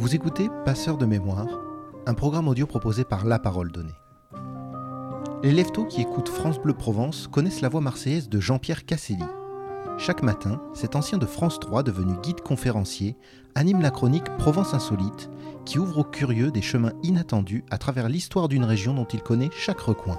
Vous 0.00 0.14
écoutez 0.14 0.48
Passeur 0.64 0.96
de 0.96 1.04
mémoire, 1.04 1.46
un 2.06 2.14
programme 2.14 2.48
audio 2.48 2.66
proposé 2.66 3.04
par 3.04 3.26
La 3.26 3.38
Parole 3.38 3.70
Donnée. 3.70 3.92
Les 5.42 5.52
leftos 5.52 5.84
qui 5.84 6.00
écoutent 6.00 6.30
France 6.30 6.58
Bleu 6.58 6.72
Provence 6.72 7.28
connaissent 7.28 7.60
la 7.60 7.68
voix 7.68 7.82
marseillaise 7.82 8.30
de 8.30 8.40
Jean-Pierre 8.40 8.86
Casselli. 8.86 9.26
Chaque 9.98 10.22
matin, 10.22 10.58
cet 10.72 10.96
ancien 10.96 11.18
de 11.18 11.26
France 11.26 11.60
3 11.60 11.82
devenu 11.82 12.14
guide 12.22 12.40
conférencier 12.40 13.18
anime 13.54 13.82
la 13.82 13.90
chronique 13.90 14.34
Provence 14.38 14.72
Insolite 14.72 15.28
qui 15.66 15.78
ouvre 15.78 15.98
aux 15.98 16.04
curieux 16.04 16.50
des 16.50 16.62
chemins 16.62 16.94
inattendus 17.02 17.66
à 17.70 17.76
travers 17.76 18.08
l'histoire 18.08 18.48
d'une 18.48 18.64
région 18.64 18.94
dont 18.94 19.04
il 19.04 19.22
connaît 19.22 19.50
chaque 19.52 19.80
recoin. 19.80 20.18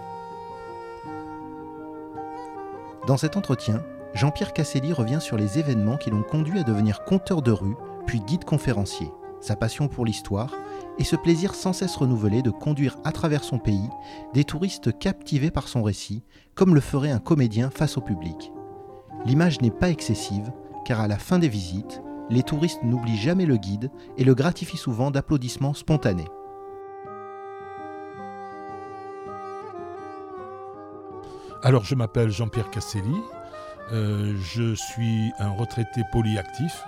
Dans 3.07 3.18
cet 3.18 3.36
entretien, 3.36 3.82
Jean-Pierre 4.14 4.54
Casselli 4.54 4.93
revient 4.93 5.21
sur 5.21 5.37
les 5.37 5.57
événements 5.57 5.98
qui 5.98 6.11
l'ont 6.11 6.21
conduit 6.21 6.59
à 6.59 6.64
devenir 6.64 7.04
conteur 7.04 7.42
de 7.42 7.51
rue, 7.51 7.75
puis 8.06 8.20
guide 8.20 8.45
conférencier, 8.45 9.11
sa 9.41 9.55
passion 9.55 9.87
pour 9.87 10.05
l'histoire 10.05 10.55
et 11.00 11.04
ce 11.04 11.15
plaisir 11.15 11.55
sans 11.55 11.73
cesse 11.73 11.95
renouvelé 11.95 12.41
de 12.41 12.51
conduire 12.51 12.97
à 13.04 13.11
travers 13.11 13.43
son 13.43 13.57
pays 13.57 13.89
des 14.33 14.43
touristes 14.43 14.97
captivés 14.97 15.51
par 15.51 15.67
son 15.67 15.83
récit, 15.83 16.23
comme 16.55 16.75
le 16.75 16.81
ferait 16.81 17.11
un 17.11 17.19
comédien 17.19 17.69
face 17.69 17.97
au 17.97 18.01
public. 18.01 18.51
L'image 19.25 19.61
n'est 19.61 19.71
pas 19.71 19.89
excessive, 19.89 20.51
car 20.86 21.00
à 21.00 21.07
la 21.07 21.17
fin 21.17 21.39
des 21.39 21.50
visites, 21.50 22.01
les 22.29 22.43
touristes 22.43 22.83
n'oublient 22.83 23.17
jamais 23.17 23.45
le 23.45 23.57
guide 23.57 23.91
et 24.17 24.23
le 24.23 24.36
gratifient 24.36 24.77
souvent 24.77 25.11
d'applaudissements 25.11 25.73
spontanés. 25.73 26.28
Alors 31.64 31.83
je 31.83 31.93
m'appelle 31.93 32.31
Jean-Pierre 32.31 32.72
Casselli, 32.72 33.22
euh, 33.92 34.36
je 34.39 34.73
suis 34.73 35.31
un 35.38 35.52
retraité 35.52 36.02
polyactif, 36.11 36.83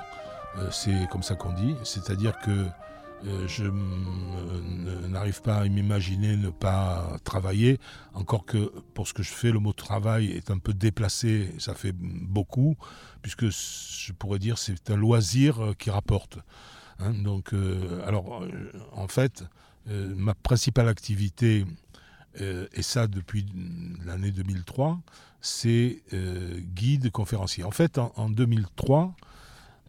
c'est 0.71 1.07
comme 1.09 1.23
ça 1.23 1.35
qu'on 1.35 1.53
dit, 1.53 1.75
c'est-à-dire 1.83 2.37
que 2.39 2.51
euh, 3.25 3.47
je 3.47 3.63
n'arrive 5.07 5.41
pas 5.41 5.57
à 5.57 5.67
m'imaginer 5.67 6.35
ne 6.35 6.49
pas 6.49 7.17
travailler, 7.23 7.79
encore 8.13 8.45
que 8.45 8.71
pour 8.93 9.07
ce 9.07 9.13
que 9.13 9.23
je 9.23 9.31
fais, 9.31 9.51
le 9.51 9.59
mot 9.59 9.73
travail 9.73 10.31
est 10.31 10.51
un 10.51 10.57
peu 10.57 10.73
déplacé, 10.73 11.53
ça 11.57 11.73
fait 11.73 11.93
beaucoup, 11.93 12.75
puisque 13.21 13.49
je 13.49 14.11
pourrais 14.13 14.39
dire 14.39 14.57
c'est 14.57 14.89
un 14.89 14.97
loisir 14.97 15.73
qui 15.79 15.89
rapporte. 15.89 16.39
Hein. 16.99 17.13
donc, 17.13 17.53
alors, 18.05 18.45
en 18.91 19.07
fait, 19.07 19.43
ma 19.87 20.33
principale 20.33 20.87
activité, 20.87 21.65
et 22.39 22.81
ça 22.81 23.07
depuis 23.07 23.45
l'année 24.05 24.31
2003, 24.31 24.99
c'est 25.43 26.01
euh, 26.13 26.57
guide 26.73 27.11
conférencier. 27.11 27.65
En 27.65 27.71
fait, 27.71 27.97
en, 27.97 28.29
2003, 28.29 29.13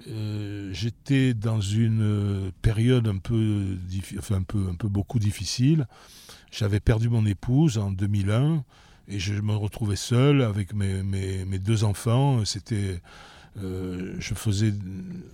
euh, 0.09 0.71
j'étais 0.73 1.35
dans 1.35 1.61
une 1.61 2.03
euh, 2.03 2.51
période 2.63 3.09
un 3.09 3.19
peu, 3.19 3.79
enfin 4.19 4.37
un 4.37 4.43
peu, 4.43 4.69
un 4.71 4.75
peu 4.75 4.89
beaucoup 4.89 5.19
difficile. 5.19 5.87
J'avais 6.51 6.81
perdu 6.81 7.09
mon 7.09 7.25
épouse 7.27 7.79
en 7.79 7.91
2001 7.91 8.65
et 9.09 9.19
je 9.19 9.35
me 9.35 9.55
retrouvais 9.55 9.97
seul 9.97 10.43
avec 10.43 10.75
mes, 10.75 11.03
mes, 11.03 11.59
deux 11.59 11.85
enfants. 11.85 12.45
C'était 12.45 13.01
je 13.57 14.35
faisais, 14.35 14.73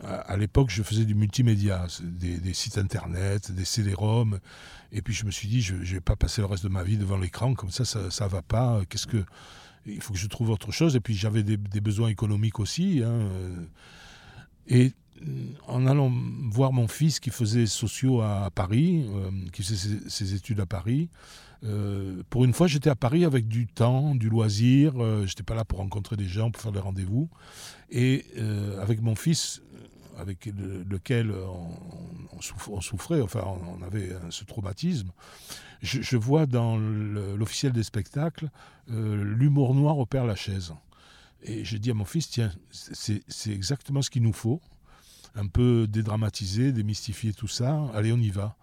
à, 0.04 0.36
l'époque, 0.36 0.68
je 0.68 0.82
faisais 0.82 1.06
du 1.06 1.14
multimédia, 1.14 1.86
des, 2.02 2.52
sites 2.52 2.76
internet, 2.76 3.50
des 3.52 3.64
CD-ROM. 3.64 4.40
Et 4.92 5.00
puis 5.02 5.14
je 5.14 5.24
me 5.24 5.30
suis 5.30 5.48
dit, 5.48 5.62
je 5.62 5.74
ne 5.74 5.84
vais 5.84 6.00
pas 6.00 6.16
passer 6.16 6.42
le 6.42 6.46
reste 6.46 6.64
de 6.64 6.68
ma 6.68 6.82
vie 6.82 6.98
devant 6.98 7.16
l'écran, 7.16 7.54
comme 7.54 7.70
ça, 7.70 7.84
ça 7.84 8.24
ne 8.24 8.30
va 8.30 8.42
pas. 8.42 8.82
Qu'est-ce 8.88 9.06
que, 9.06 9.24
il 9.86 10.00
faut 10.00 10.12
que 10.12 10.18
je 10.18 10.26
trouve 10.26 10.50
autre 10.50 10.72
chose. 10.72 10.96
Et 10.96 11.00
puis 11.00 11.14
j'avais 11.14 11.42
des, 11.42 11.56
besoins 11.80 12.08
économiques 12.08 12.60
aussi. 12.60 13.02
Hein, 13.04 13.10
euh. 13.10 13.56
Et 14.70 14.92
euh, 15.22 15.26
en 15.66 15.86
allant 15.86 16.10
voir 16.50 16.72
mon 16.72 16.88
fils 16.88 17.20
qui 17.20 17.30
faisait 17.30 17.66
sociaux 17.66 18.22
à 18.22 18.50
Paris, 18.54 19.04
euh, 19.08 19.30
qui 19.52 19.62
faisait 19.62 19.98
ses, 20.08 20.34
études 20.34 20.60
à 20.60 20.66
Paris, 20.66 21.08
pour 22.30 22.46
une 22.46 22.54
fois 22.54 22.68
j'étais 22.68 22.88
à 22.88 22.96
Paris 22.96 23.26
avec 23.26 23.46
du 23.46 23.66
temps, 23.66 24.14
du 24.14 24.30
loisir, 24.30 24.94
je 24.94 25.24
n'étais 25.24 25.42
pas 25.42 25.54
là 25.54 25.66
pour 25.66 25.80
rencontrer 25.80 26.16
des 26.16 26.24
gens, 26.24 26.50
pour 26.50 26.62
faire 26.62 26.72
des 26.72 26.80
rendez-vous. 26.80 27.28
Et 27.90 28.24
avec 28.80 29.02
mon 29.02 29.14
fils, 29.14 29.60
avec 30.18 30.46
lequel 30.46 31.30
on, 31.30 32.80
souffrait, 32.80 33.20
enfin 33.20 33.44
on 33.78 33.82
avait 33.82 34.08
ce 34.30 34.44
traumatisme, 34.44 35.10
je, 35.82 36.16
vois 36.16 36.46
dans 36.46 36.76
l'officiel 36.78 37.72
des 37.72 37.82
spectacles 37.82 38.50
euh, 38.90 39.24
l'humour 39.24 39.74
noir 39.74 39.98
au 39.98 40.06
Père 40.06 40.26
Lachaise. 40.26 40.74
Et 41.42 41.64
je 41.64 41.76
dis 41.76 41.90
à 41.90 41.94
mon 41.94 42.04
fils, 42.04 42.28
tiens, 42.28 42.52
c'est 42.70 43.50
exactement 43.50 44.02
ce 44.02 44.10
qu'il 44.10 44.22
nous 44.22 44.32
faut. 44.32 44.60
Un 45.34 45.46
peu 45.46 45.86
dédramatiser, 45.88 46.72
démystifier 46.72 47.32
tout 47.32 47.48
ça. 47.48 47.88
Allez, 47.94 48.12
on 48.12 48.18
y 48.18 48.30
va. 48.30 48.56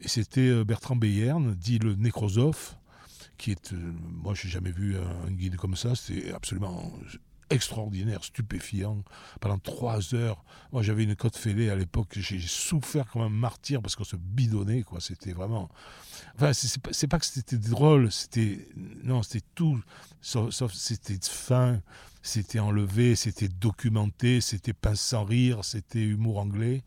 Et 0.00 0.08
c'était 0.08 0.48
euh, 0.48 0.64
Bertrand 0.64 0.96
Beyern, 0.96 1.54
dit 1.54 1.78
le 1.78 1.94
nécrosophe, 1.94 2.76
qui 3.36 3.50
est. 3.50 3.72
Euh, 3.72 3.92
moi, 4.22 4.34
je 4.34 4.46
n'ai 4.46 4.52
jamais 4.52 4.70
vu 4.70 4.96
un 4.96 5.30
guide 5.30 5.56
comme 5.56 5.76
ça. 5.76 5.94
C'est 5.94 6.32
absolument 6.32 6.92
extraordinaire, 7.50 8.24
stupéfiant. 8.24 9.02
Pendant 9.40 9.58
trois 9.58 10.14
heures, 10.14 10.44
moi 10.72 10.82
j'avais 10.82 11.04
une 11.04 11.16
côte 11.16 11.36
fêlée 11.36 11.70
à 11.70 11.76
l'époque, 11.76 12.08
j'ai 12.18 12.40
souffert 12.40 13.06
comme 13.06 13.22
un 13.22 13.28
martyr 13.28 13.82
parce 13.82 13.96
qu'on 13.96 14.04
se 14.04 14.16
bidonnait, 14.16 14.82
quoi. 14.82 15.00
C'était 15.00 15.32
vraiment. 15.32 15.70
Enfin, 16.36 16.52
c'est 16.52 17.06
pas, 17.06 17.18
que 17.18 17.26
c'était 17.26 17.58
drôle, 17.58 18.10
c'était. 18.10 18.68
Non, 19.02 19.22
c'était 19.22 19.46
tout, 19.54 19.80
sauf, 20.20 20.72
c'était 20.72 21.18
fin, 21.22 21.80
c'était 22.24 22.58
enlevé, 22.58 23.16
c'était 23.16 23.48
documenté, 23.48 24.40
c'était 24.40 24.72
pas 24.72 24.94
sans 24.94 25.24
rire, 25.24 25.62
c'était 25.62 26.02
humour 26.02 26.38
anglais. 26.38 26.82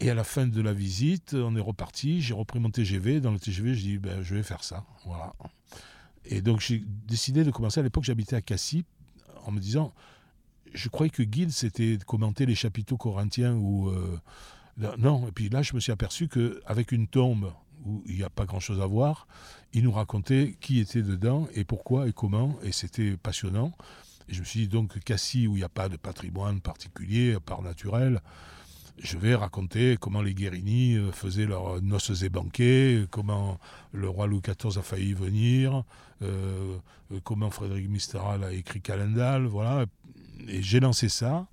Et 0.00 0.10
à 0.10 0.14
la 0.14 0.24
fin 0.24 0.48
de 0.48 0.60
la 0.60 0.72
visite, 0.72 1.34
on 1.34 1.54
est 1.54 1.60
reparti, 1.60 2.20
j'ai 2.20 2.34
repris 2.34 2.58
mon 2.58 2.70
TGV. 2.70 3.20
Dans 3.20 3.30
le 3.30 3.38
TGV, 3.38 3.76
je 3.76 3.80
dis, 3.80 3.98
ben, 3.98 4.22
je 4.22 4.34
vais 4.34 4.42
faire 4.42 4.64
ça. 4.64 4.84
Voilà. 5.06 5.32
Et 6.24 6.42
donc 6.42 6.60
j'ai 6.60 6.82
décidé 7.06 7.44
de 7.44 7.52
commencer. 7.52 7.78
À 7.78 7.84
l'époque, 7.84 8.02
j'habitais 8.02 8.34
à 8.34 8.42
Cassis, 8.42 8.84
en 9.44 9.52
me 9.52 9.60
disant, 9.60 9.94
je 10.74 10.88
croyais 10.88 11.10
que 11.10 11.22
guide, 11.22 11.52
c'était 11.52 11.96
commenter 12.04 12.46
les 12.46 12.56
chapiteaux 12.56 12.96
corinthiens 12.96 13.54
ou... 13.54 13.88
Euh, 13.90 14.18
non, 14.98 15.28
et 15.28 15.32
puis 15.32 15.48
là, 15.48 15.62
je 15.62 15.72
me 15.74 15.80
suis 15.80 15.92
aperçu 15.92 16.28
qu'avec 16.28 16.90
une 16.90 17.06
tombe 17.06 17.52
où 17.84 18.02
il 18.06 18.16
n'y 18.16 18.24
a 18.24 18.28
pas 18.28 18.44
grand-chose 18.44 18.80
à 18.80 18.86
voir, 18.86 19.28
il 19.72 19.84
nous 19.84 19.92
racontait 19.92 20.56
qui 20.60 20.80
était 20.80 21.02
dedans 21.02 21.46
et 21.54 21.64
pourquoi 21.64 22.08
et 22.08 22.12
comment, 22.12 22.58
et 22.64 22.72
c'était 22.72 23.16
passionnant. 23.16 23.72
Et 24.28 24.34
je 24.34 24.40
me 24.40 24.44
suis 24.44 24.60
dit 24.60 24.68
donc, 24.68 24.98
Cassis, 25.00 25.46
où 25.46 25.56
il 25.56 25.58
n'y 25.58 25.64
a 25.64 25.68
pas 25.68 25.88
de 25.88 25.96
patrimoine 25.96 26.60
particulier, 26.60 27.34
à 27.34 27.40
part 27.40 27.62
naturel, 27.62 28.20
je 28.98 29.18
vais 29.18 29.34
raconter 29.34 29.96
comment 30.00 30.22
les 30.22 30.34
Guérini 30.34 30.94
euh, 30.94 31.12
faisaient 31.12 31.46
leurs 31.46 31.82
noces 31.82 32.22
et 32.22 32.28
banquets, 32.28 33.04
comment 33.10 33.58
le 33.92 34.08
roi 34.08 34.26
Louis 34.26 34.40
XIV 34.40 34.78
a 34.78 34.82
failli 34.82 35.12
venir, 35.12 35.84
euh, 36.22 36.76
euh, 37.12 37.20
comment 37.22 37.50
Frédéric 37.50 37.88
Mistral 37.88 38.42
a 38.42 38.52
écrit 38.52 38.80
Calendal, 38.80 39.44
voilà. 39.44 39.84
Et 40.48 40.62
j'ai 40.62 40.80
lancé 40.80 41.08
ça. 41.08 41.46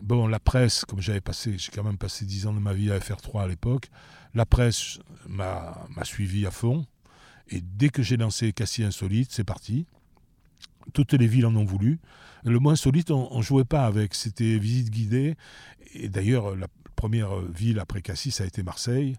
Bon, 0.00 0.28
la 0.28 0.38
presse, 0.38 0.84
comme 0.84 1.00
j'avais 1.00 1.20
passé, 1.20 1.58
j'ai 1.58 1.72
quand 1.72 1.82
même 1.82 1.98
passé 1.98 2.24
dix 2.24 2.46
ans 2.46 2.52
de 2.52 2.60
ma 2.60 2.72
vie 2.72 2.92
à 2.92 2.98
FR3 2.98 3.42
à 3.42 3.48
l'époque, 3.48 3.90
la 4.34 4.46
presse 4.46 5.00
m'a 5.26 5.74
suivi 6.04 6.46
à 6.46 6.52
fond. 6.52 6.86
Et 7.48 7.60
dès 7.60 7.88
que 7.88 8.02
j'ai 8.02 8.16
lancé 8.16 8.52
Cassis 8.52 8.84
Insolite, 8.84 9.32
c'est 9.32 9.42
parti. 9.42 9.86
Toutes 10.92 11.12
les 11.12 11.26
villes 11.26 11.46
en 11.46 11.54
ont 11.56 11.64
voulu. 11.64 12.00
Le 12.44 12.58
mot 12.58 12.70
insolite, 12.70 13.10
on 13.10 13.36
ne 13.36 13.42
jouait 13.42 13.64
pas 13.64 13.86
avec. 13.86 14.14
C'était 14.14 14.58
visite 14.58 14.90
guidée. 14.90 15.36
Et 15.94 16.08
d'ailleurs, 16.08 16.56
la 16.56 16.68
première 16.96 17.40
ville 17.40 17.78
après 17.78 18.02
Cassis, 18.02 18.40
a 18.40 18.46
été 18.46 18.62
Marseille. 18.62 19.16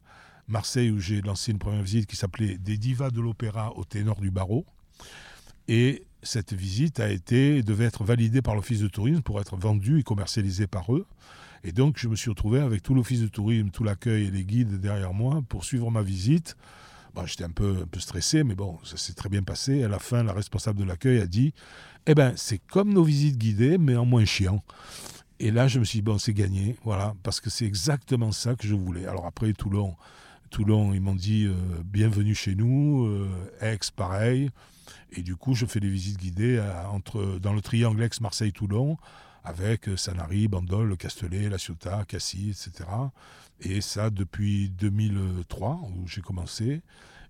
Marseille, 0.48 0.90
où 0.90 1.00
j'ai 1.00 1.22
lancé 1.22 1.52
une 1.52 1.60
première 1.60 1.84
visite 1.84 2.08
qui 2.08 2.16
s'appelait 2.16 2.58
Des 2.58 2.78
divas 2.78 3.12
de 3.12 3.22
l'opéra 3.22 3.76
au 3.78 3.84
ténor 3.84 4.20
du 4.20 4.32
barreau. 4.32 4.66
Et 5.68 6.04
cette 6.24 6.54
visite 6.54 7.00
a 7.00 7.10
été, 7.10 7.62
devait 7.62 7.86
être 7.86 8.04
validée 8.04 8.42
par 8.42 8.56
l'Office 8.56 8.80
de 8.80 8.88
tourisme 8.88 9.22
pour 9.22 9.40
être 9.40 9.56
vendue 9.56 10.00
et 10.00 10.04
commercialisée 10.04 10.68
par 10.68 10.94
eux. 10.94 11.06
Et 11.64 11.72
donc, 11.72 11.98
je 11.98 12.08
me 12.08 12.16
suis 12.16 12.30
retrouvé 12.30 12.60
avec 12.60 12.82
tout 12.82 12.94
l'Office 12.94 13.22
de 13.22 13.28
tourisme, 13.28 13.70
tout 13.70 13.84
l'accueil 13.84 14.26
et 14.26 14.32
les 14.32 14.44
guides 14.44 14.80
derrière 14.80 15.14
moi 15.14 15.44
pour 15.48 15.66
suivre 15.66 15.92
ma 15.92 16.02
visite. 16.02 16.56
J'étais 17.26 17.44
un 17.44 17.50
peu, 17.50 17.80
un 17.84 17.88
peu 17.88 18.00
stressé, 18.00 18.44
mais 18.44 18.56
bon, 18.56 18.78
ça 18.84 18.98
s'est 18.98 19.14
très 19.14 19.30
bien 19.30 19.44
passé. 19.44 19.84
À 19.84 19.88
la 19.88 20.00
fin, 20.00 20.24
la 20.24 20.34
responsable 20.34 20.80
de 20.80 20.86
l'accueil 20.86 21.20
a 21.20 21.28
dit 21.28 21.54
Eh 22.08 22.16
ben, 22.16 22.34
c'est 22.36 22.60
comme 22.60 22.94
nos 22.94 23.04
visites 23.04 23.38
guidées, 23.38 23.78
mais 23.78 23.96
en 23.96 24.06
moins 24.06 24.26
chiant. 24.26 24.64
Et 25.40 25.52
là, 25.52 25.68
je 25.68 25.80
me 25.80 25.86
suis 25.86 26.00
dit 26.00 26.04
Bon, 26.04 26.18
c'est 26.18 26.34
gagné, 26.34 26.76
voilà, 26.84 27.16
parce 27.24 27.40
que 27.40 27.50
c'est 27.50 27.66
exactement 27.66 28.32
ça 28.32 28.56
que 28.56 28.68
je 28.68 28.76
voulais. 28.76 29.06
Alors 29.06 29.26
après, 29.26 29.54
Toulon, 29.54 29.96
Toulon 30.50 30.94
ils 30.94 31.02
m'ont 31.02 31.16
dit 31.16 31.46
euh, 31.46 31.54
Bienvenue 31.86 32.36
chez 32.36 32.56
nous, 32.56 33.06
euh, 33.06 33.30
Aix, 33.62 33.80
pareil. 33.96 34.50
Et 35.12 35.22
du 35.22 35.36
coup, 35.36 35.56
je 35.56 35.66
fais 35.66 35.80
des 35.80 35.90
visites 35.90 36.18
guidées 36.18 36.62
entre, 36.92 37.40
dans 37.40 37.54
le 37.54 37.62
triangle 37.62 38.02
Aix-Marseille-Toulon 38.04 38.98
avec 39.44 39.88
euh, 39.90 39.98
Sanary, 39.98 40.48
Bandol, 40.48 40.96
Castellet, 40.98 41.50
La 41.50 41.58
Ciotat, 41.58 42.06
Cassis, 42.08 42.68
etc. 42.68 42.90
Et 43.62 43.82
ça 43.82 44.10
depuis 44.10 44.70
2003, 44.70 45.82
où 45.96 46.08
j'ai 46.08 46.22
commencé. 46.22 46.82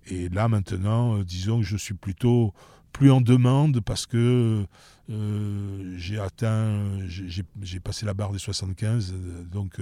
Et 0.07 0.29
là, 0.29 0.47
maintenant, 0.47 1.17
euh, 1.17 1.23
disons 1.23 1.59
que 1.59 1.65
je 1.65 1.77
suis 1.77 1.93
plutôt 1.93 2.53
plus 2.93 3.11
en 3.11 3.21
demande 3.21 3.81
parce 3.81 4.05
que 4.05 4.65
euh, 5.09 5.95
j'ai 5.97 6.19
atteint, 6.19 6.97
j'ai 7.07 7.79
passé 7.79 8.05
la 8.05 8.13
barre 8.13 8.31
des 8.31 8.39
75, 8.39 9.13
donc 9.51 9.79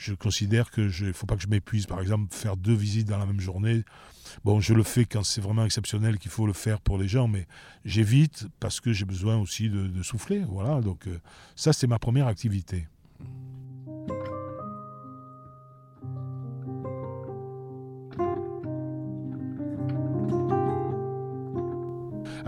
je 0.00 0.14
considère 0.14 0.70
que 0.70 0.80
ne 1.04 1.12
faut 1.12 1.26
pas 1.26 1.36
que 1.36 1.42
je 1.42 1.48
m'épuise. 1.48 1.86
Par 1.86 2.00
exemple, 2.00 2.34
faire 2.34 2.56
deux 2.56 2.74
visites 2.74 3.06
dans 3.06 3.18
la 3.18 3.26
même 3.26 3.40
journée. 3.40 3.84
Bon, 4.44 4.60
je 4.60 4.72
le 4.72 4.82
fais 4.82 5.04
quand 5.04 5.22
c'est 5.22 5.40
vraiment 5.40 5.64
exceptionnel 5.64 6.18
qu'il 6.18 6.30
faut 6.30 6.46
le 6.46 6.52
faire 6.52 6.80
pour 6.80 6.96
les 6.96 7.06
gens, 7.06 7.28
mais 7.28 7.46
j'évite 7.84 8.46
parce 8.60 8.80
que 8.80 8.92
j'ai 8.92 9.04
besoin 9.04 9.36
aussi 9.36 9.68
de, 9.68 10.02
souffler. 10.02 10.42
Voilà, 10.48 10.80
donc 10.80 11.06
euh, 11.06 11.18
ça 11.54 11.72
c'est 11.72 11.86
ma 11.86 11.98
première 11.98 12.26
activité. 12.26 12.88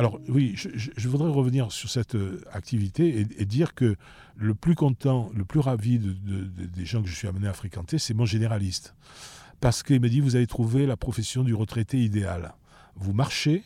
Alors 0.02 0.18
oui, 0.28 0.54
je, 0.56 1.08
voudrais 1.08 1.30
revenir 1.30 1.70
sur 1.70 1.88
cette 1.88 2.16
euh, 2.16 2.42
activité 2.52 3.20
et, 3.20 3.44
dire 3.44 3.72
que 3.72 3.94
le 4.34 4.52
plus 4.52 4.74
content, 4.74 5.30
le 5.32 5.44
plus 5.44 5.60
ravi 5.60 6.00
des 6.00 6.84
gens 6.84 7.02
que 7.02 7.08
je 7.08 7.14
suis 7.14 7.28
amené 7.28 7.46
à 7.46 7.52
fréquenter, 7.52 7.98
c'est 7.98 8.12
mon 8.12 8.24
généraliste. 8.24 8.96
Parce 9.60 9.84
qu'il 9.84 10.00
me 10.00 10.08
dit, 10.08 10.18
vous 10.18 10.34
avez 10.34 10.48
trouvé 10.48 10.86
la 10.86 10.96
profession 10.96 11.44
du 11.44 11.54
retraité 11.54 12.02
idéal. 12.02 12.54
Vous 12.96 13.12
marchez, 13.12 13.62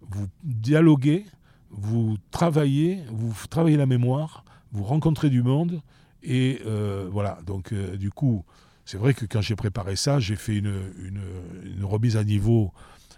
vous 0.00 0.26
dialoguez, 0.42 1.26
vous 1.70 2.16
travaillez, 2.32 3.04
vous 3.12 3.32
travaillez 3.48 3.76
la 3.76 3.86
mémoire, 3.86 4.44
vous 4.72 4.82
rencontrez 4.82 5.30
du 5.30 5.44
monde. 5.44 5.80
Et 6.24 6.60
euh, 6.66 7.08
voilà, 7.08 7.38
donc 7.46 7.72
euh, 7.72 7.96
du 7.96 8.10
coup, 8.10 8.44
c'est 8.84 8.98
vrai 8.98 9.14
que 9.14 9.26
quand 9.26 9.42
j'ai 9.42 9.54
préparé 9.54 9.94
ça, 9.94 10.18
j'ai 10.18 10.34
fait 10.34 10.56
une, 10.56 10.74
une, 11.04 11.84
remise 11.84 12.16
à 12.16 12.24
niveau 12.24 12.72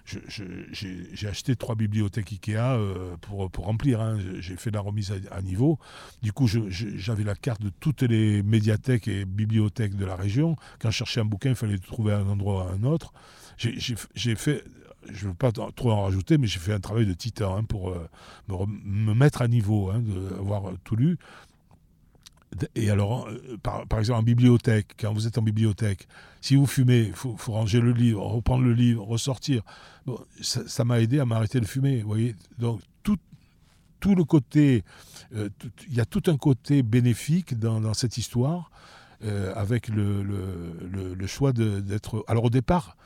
j'ai 0.04 1.28
acheté 1.28 1.56
trois 1.56 1.74
bibliothèques 1.74 2.32
Ikea 2.32 2.74
euh, 2.74 3.16
pour, 3.20 3.50
pour 3.50 3.66
remplir. 3.66 4.00
Hein. 4.00 4.18
J'ai 4.40 4.56
fait 4.56 4.70
la 4.70 4.80
remise 4.80 5.12
à, 5.30 5.42
niveau. 5.42 5.78
Du 6.22 6.32
coup, 6.32 6.46
j'avais 6.48 7.24
la 7.24 7.34
carte 7.34 7.62
de 7.62 7.70
toutes 7.80 8.02
les 8.02 8.42
médiathèques 8.42 9.08
et 9.08 9.24
bibliothèques 9.24 9.96
de 9.96 10.04
la 10.04 10.16
région. 10.16 10.56
Quand 10.80 10.90
je 10.90 10.96
cherchais 10.96 11.20
un 11.20 11.24
bouquin, 11.24 11.50
il 11.50 11.56
fallait 11.56 11.78
trouver 11.78 12.12
un 12.12 12.26
endroit 12.26 12.66
ou 12.66 12.74
un 12.74 12.82
autre. 12.84 13.12
J'ai 13.56 14.36
fait, 14.36 14.64
je 15.08 15.24
ne 15.24 15.30
veux 15.30 15.36
pas 15.36 15.52
trop 15.52 15.90
en 15.90 16.04
rajouter, 16.04 16.38
mais 16.38 16.46
j'ai 16.46 16.58
fait 16.58 16.72
un 16.72 16.80
travail 16.80 17.06
de 17.06 17.12
titan 17.12 17.56
hein, 17.56 17.64
pour 17.64 17.90
euh, 17.90 18.08
me, 18.84 19.14
mettre 19.14 19.42
à 19.42 19.48
niveau, 19.48 19.90
hein, 19.90 20.00
d'avoir 20.00 20.72
tout 20.84 20.96
lu. 20.96 21.18
Et 22.74 22.90
alors, 22.90 23.28
euh, 23.28 23.56
par, 23.62 23.98
exemple, 23.98 24.20
en 24.20 24.22
bibliothèque, 24.22 24.96
quand 24.98 25.12
vous 25.12 25.26
êtes 25.26 25.38
en 25.38 25.42
bibliothèque, 25.42 26.08
si 26.40 26.56
vous 26.56 26.66
fumez, 26.66 27.02
il 27.02 27.12
faut, 27.12 27.36
ranger 27.46 27.80
le 27.80 27.92
livre, 27.92 28.22
reprendre 28.22 28.64
le 28.64 28.72
livre, 28.72 29.04
ressortir. 29.04 29.62
ça 30.40 30.84
m'a 30.84 31.00
aidé 31.00 31.20
à 31.20 31.24
m'arrêter 31.24 31.60
de 31.60 31.66
fumer. 31.66 32.02
Vous 32.02 32.08
voyez 32.08 32.34
Donc, 32.58 32.80
tout, 33.02 33.18
tout 34.00 34.14
le 34.14 34.24
côté. 34.24 34.84
Euh, 35.34 35.48
il 35.88 35.94
y 35.94 36.00
a 36.00 36.04
tout 36.04 36.22
un 36.26 36.36
côté 36.36 36.82
bénéfique 36.82 37.58
dans, 37.58 37.94
cette 37.94 38.18
histoire, 38.18 38.70
euh, 39.24 39.52
avec 39.54 39.88
le, 39.88 41.26
choix 41.26 41.52
d'être. 41.52 42.24
Alors, 42.26 42.44
au 42.44 42.50
départ, 42.50 42.96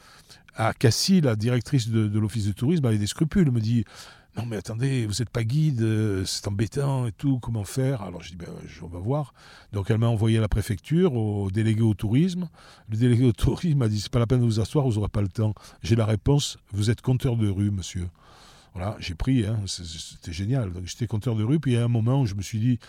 à 0.57 0.73
Cassie, 0.73 1.21
la 1.21 1.37
directrice 1.37 1.89
de, 1.91 2.09
de 2.09 2.19
l'office 2.19 2.47
de 2.47 2.53
tourisme, 2.53 2.87
avait 2.87 2.99
des 2.99 3.07
scrupules. 3.07 3.51
Me 3.51 3.61
dit 3.61 3.85
non 4.37 4.47
mais 4.47 4.57
attendez, 4.57 5.07
vous 5.07 5.15
n'êtes 5.21 5.31
pas 5.31 5.45
guide, 5.45 5.83
euh, 5.83 6.25
c'est 6.25 6.49
embêtant 6.49 7.07
et 7.07 7.13
tout, 7.13 7.39
comment 7.39 7.65
faire? 7.65 8.03
Alors 8.03 8.23
je 8.23 8.31
dis, 8.31 8.37
ben, 8.37 8.49
on 8.83 8.89
va 8.89 8.99
voir. 8.99 9.33
Donc 9.73 9.91
elle 9.91 9.99
m'a 9.99 10.09
envoyé 10.09 10.39
à 10.39 10.41
la 10.41 10.49
préfecture, 10.49 11.15
au 11.15 11.51
délégué 11.51 11.83
au 11.83 11.95
tourisme. 11.95 12.49
Le 12.89 12.97
délégué 12.97 13.27
au 13.27 13.33
tourisme 13.33 13.79
m'a 13.79 13.89
dit, 13.89 14.01
c'est 14.01 14.11
pas 14.11 14.19
la 14.19 14.27
peine 14.27 14.41
de 14.41 14.45
vous 14.45 14.61
asseoir, 14.61 14.87
vous 14.87 14.95
n'aurez 14.95 15.09
pas 15.09 15.23
le 15.23 15.29
temps. 15.29 15.55
J'ai 15.83 15.95
la 15.95 16.07
réponse, 16.07 16.59
vous 16.73 16.91
êtes 16.91 17.01
compteur 17.01 17.37
de 17.37 17.49
rue, 17.49 17.71
monsieur. 17.71 18.09
Voilà, 18.75 18.97
j'ai 18.99 19.15
pris, 19.15 19.47
hein, 19.47 19.61
c'était 19.67 20.33
génial. 20.33 20.73
Donc 20.73 20.85
j'étais 20.87 21.07
compteur 21.07 21.37
de 21.37 21.45
rue, 21.45 21.61
puis 21.61 21.73
il 21.73 21.75
y 21.75 21.79
a 21.79 21.85
un 21.85 21.89
moment 21.89 22.23
où 22.23 22.27
je 22.27 22.35
me 22.35 22.43
suis 22.43 22.59
dit, 22.59 22.81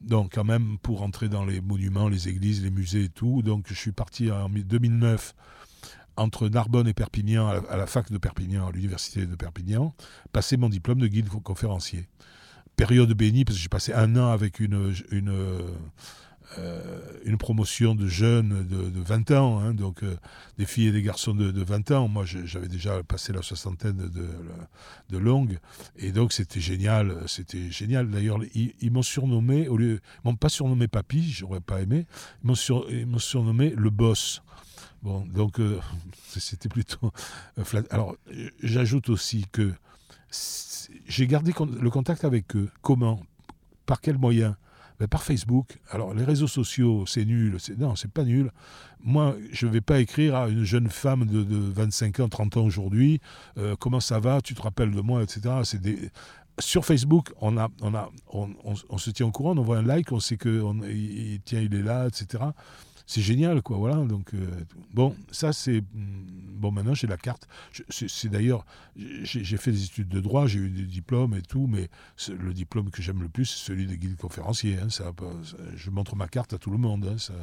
donc 0.00 0.32
quand 0.34 0.44
même, 0.44 0.78
pour 0.82 1.02
entrer 1.02 1.28
dans 1.28 1.44
les 1.44 1.60
monuments, 1.60 2.08
les 2.08 2.28
églises, 2.28 2.62
les 2.62 2.70
musées 2.70 3.04
et 3.04 3.08
tout, 3.08 3.42
donc 3.42 3.64
je 3.66 3.74
suis 3.74 3.90
parti 3.90 4.30
en 4.30 4.48
2009 4.48 5.34
entre 6.16 6.48
Narbonne 6.48 6.88
et 6.88 6.94
Perpignan, 6.94 7.48
à 7.48 7.76
la, 7.76 7.86
fac 7.86 8.10
de 8.10 8.18
Perpignan, 8.18 8.66
à 8.66 8.72
l'université 8.72 9.26
de 9.26 9.34
Perpignan, 9.34 9.94
passer 10.32 10.56
mon 10.56 10.68
diplôme 10.68 11.00
de 11.00 11.06
guide 11.06 11.28
conférencier. 11.28 12.08
Période 12.76 13.12
bénie, 13.12 13.44
parce 13.44 13.56
que 13.58 13.62
j'ai 13.62 13.68
passé 13.68 13.92
un 13.92 14.16
an 14.16 14.30
avec 14.30 14.58
une, 14.58 14.94
une, 15.10 15.30
euh, 16.58 17.36
promotion 17.38 17.94
de 17.94 18.06
jeunes 18.06 18.66
de, 18.68 19.00
20 19.00 19.30
ans, 19.32 19.58
hein, 19.58 19.74
donc 19.74 20.02
euh, 20.02 20.16
des 20.58 20.64
filles 20.64 20.88
et 20.88 20.92
des 20.92 21.02
garçons 21.02 21.34
de, 21.34 21.62
20 21.62 21.90
ans. 21.90 22.08
Moi, 22.08 22.24
j'avais 22.24 22.68
déjà 22.68 23.02
passé 23.02 23.32
la 23.32 23.42
soixantaine 23.42 23.96
de, 23.96 24.28
de 25.10 25.18
longues, 25.18 25.58
et 25.96 26.12
donc 26.12 26.32
c'était 26.32 26.60
génial. 26.60 27.16
C'était 27.26 27.70
génial. 27.70 28.10
D'ailleurs, 28.10 28.38
ils, 28.54 28.90
m'ont 28.92 29.02
surnommé, 29.02 29.68
au 29.68 29.76
lieu, 29.76 30.00
ils 30.24 30.28
m'ont 30.28 30.36
pas 30.36 30.48
surnommé 30.48 30.88
Papy, 30.88 31.30
j'aurais 31.30 31.60
pas 31.60 31.80
aimé, 31.80 32.06
ils 32.44 33.06
m'ont 33.06 33.18
surnommé 33.18 33.74
le 33.76 33.90
boss. 33.90 34.42
Bon, 35.02 35.26
donc 35.26 35.58
euh, 35.58 35.80
c'était 36.28 36.68
plutôt 36.68 37.12
euh, 37.58 37.82
Alors, 37.90 38.16
j'ajoute 38.62 39.08
aussi 39.08 39.46
que 39.50 39.72
j'ai 41.06 41.26
gardé 41.26 41.52
le 41.80 41.90
contact 41.90 42.24
avec 42.24 42.56
eux. 42.56 42.70
Comment? 42.80 43.20
Par 43.84 44.00
quels 44.00 44.18
moyens? 44.18 44.54
Ben, 44.98 45.08
Par 45.08 45.22
Facebook. 45.22 45.78
Alors, 45.90 46.14
les 46.14 46.24
réseaux 46.24 46.46
sociaux, 46.46 47.04
c'est 47.06 47.24
nul. 47.24 47.58
Non, 47.78 47.96
c'est 47.96 48.10
pas 48.10 48.24
nul. 48.24 48.52
Moi, 49.00 49.36
je 49.50 49.66
ne 49.66 49.72
vais 49.72 49.80
pas 49.80 49.98
écrire 49.98 50.36
à 50.36 50.48
une 50.48 50.64
jeune 50.64 50.88
femme 50.88 51.26
de, 51.26 51.44
25 51.44 52.20
ans, 52.20 52.28
30 52.28 52.56
ans 52.58 52.64
aujourd'hui, 52.64 53.20
euh, 53.58 53.74
comment 53.78 53.98
ça 53.98 54.20
va, 54.20 54.40
tu 54.40 54.54
te 54.54 54.62
rappelles 54.62 54.92
de 54.92 55.00
moi, 55.00 55.24
etc. 55.24 55.56
Sur 56.60 56.84
Facebook, 56.84 57.32
on, 57.40 57.58
a, 57.58 57.68
on, 57.80 57.94
a, 57.94 58.10
on, 58.30 58.98
se 58.98 59.10
tient 59.10 59.26
au 59.26 59.32
courant, 59.32 59.56
on 59.56 59.58
envoie 59.58 59.78
un 59.78 59.82
like, 59.82 60.12
on 60.12 60.20
sait 60.20 60.36
que 60.36 60.62
il, 60.88 61.40
tiens, 61.44 61.60
il 61.60 61.74
est 61.74 61.82
là, 61.82 62.06
etc 62.06 62.44
c'est 63.12 63.20
génial, 63.20 63.60
quoi. 63.60 63.76
Voilà. 63.76 63.96
Donc, 63.96 64.32
euh, 64.32 64.46
bon, 64.94 65.14
ça, 65.30 65.52
c'est. 65.52 65.82
Hmm, 65.82 66.24
bon, 66.56 66.72
maintenant, 66.72 66.94
j'ai 66.94 67.06
la 67.06 67.18
carte. 67.18 67.46
C'est 67.90 68.28
d'ailleurs. 68.30 68.64
J'ai 68.96 69.56
fait 69.58 69.70
des 69.70 69.84
études 69.84 70.08
de 70.08 70.20
droit, 70.20 70.46
j'ai 70.46 70.60
eu 70.60 70.70
des 70.70 70.84
diplômes 70.84 71.34
et 71.34 71.42
tout, 71.42 71.66
mais 71.66 71.90
le 72.28 72.54
diplôme 72.54 72.90
que 72.90 73.02
j'aime 73.02 73.20
le 73.20 73.28
plus, 73.28 73.44
c'est 73.44 73.66
celui 73.66 73.86
de 73.86 73.94
guide 73.94 74.16
conférencier. 74.16 74.78
Hein, 74.78 74.88
ça, 74.88 75.12
je 75.76 75.90
montre 75.90 76.16
ma 76.16 76.26
carte 76.26 76.54
à 76.54 76.58
tout 76.58 76.70
le 76.70 76.78
monde. 76.78 77.04
Hein, 77.06 77.34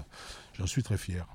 J'en 0.58 0.66
suis 0.66 0.82
très 0.82 0.98
fier. 0.98 1.28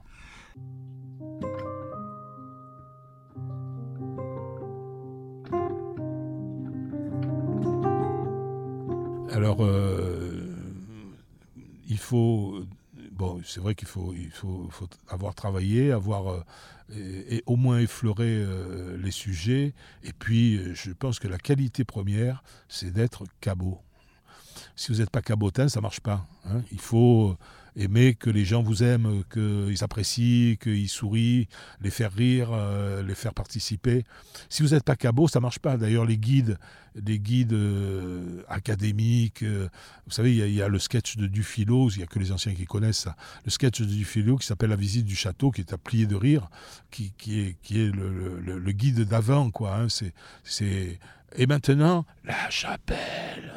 Alors, 9.30 9.64
euh, 9.64 10.44
il 11.88 11.98
faut 11.98 12.63
c'est 13.44 13.60
vrai 13.60 13.74
qu'il 13.74 13.88
faut, 13.88 14.14
avoir 15.08 15.34
travaillé, 15.34 15.92
avoir 15.92 16.44
euh, 16.90 17.40
au 17.46 17.56
moins 17.56 17.78
effleuré 17.78 18.26
euh, 18.26 18.96
les 18.98 19.10
sujets. 19.10 19.74
Et 20.02 20.12
puis, 20.12 20.56
euh, 20.56 20.74
je 20.74 20.90
pense 20.90 21.18
que 21.18 21.28
la 21.28 21.38
qualité 21.38 21.84
première, 21.84 22.42
c'est 22.68 22.92
d'être 22.92 23.24
cabot. 23.40 23.78
Si 24.76 24.92
vous 24.92 24.98
n'êtes 24.98 25.10
pas 25.10 25.22
cabotin, 25.22 25.68
ça 25.68 25.80
marche 25.80 26.00
pas. 26.00 26.26
Hein. 26.46 26.62
Il 26.72 26.80
faut 26.80 27.36
aimer 27.76 28.14
que 28.14 28.30
les 28.30 28.44
gens 28.44 28.62
vous 28.62 28.82
aiment, 28.82 29.24
qu'ils 29.32 29.82
apprécient, 29.82 30.56
qu'ils 30.56 30.88
sourient, 30.88 31.48
les 31.80 31.90
faire 31.90 32.12
rire, 32.12 32.50
euh, 32.52 33.02
les 33.02 33.14
faire 33.14 33.34
participer. 33.34 34.04
Si 34.48 34.62
vous 34.62 34.70
n'êtes 34.70 34.84
pas 34.84 34.96
cabot, 34.96 35.28
ça 35.28 35.40
marche 35.40 35.58
pas. 35.58 35.76
D'ailleurs, 35.76 36.04
les 36.04 36.16
guides, 36.16 36.58
les 36.94 37.18
guides 37.18 37.52
euh, 37.52 38.42
académiques, 38.48 39.42
euh, 39.42 39.68
vous 40.06 40.12
savez, 40.12 40.34
il 40.34 40.54
y, 40.54 40.62
a 40.62 40.68
le 40.68 40.78
sketch 40.78 41.16
de 41.16 41.26
Dufilo, 41.26 41.90
il 41.90 41.98
n'y 41.98 42.02
a 42.04 42.06
que 42.06 42.18
les 42.18 42.30
anciens 42.30 42.54
qui 42.54 42.64
connaissent 42.64 42.98
ça, 42.98 43.16
le 43.44 43.50
sketch 43.50 43.80
de 43.80 43.86
Dufilo 43.86 44.36
qui 44.36 44.46
s'appelle 44.46 44.70
La 44.70 44.76
visite 44.76 45.04
du 45.04 45.16
château, 45.16 45.50
qui 45.50 45.62
est 45.62 45.72
à 45.72 45.78
plier 45.78 46.06
de 46.06 46.16
rire, 46.16 46.48
qui, 46.90 47.12
est, 47.28 47.56
qui 47.62 47.80
est 47.80 47.90
le, 47.90 48.72
guide 48.72 49.00
d'avant, 49.00 49.50
quoi. 49.50 49.76
Hein. 49.76 49.86
C'est, 50.44 50.98
et 51.34 51.46
maintenant, 51.46 52.04
la 52.24 52.48
chapelle. 52.50 53.52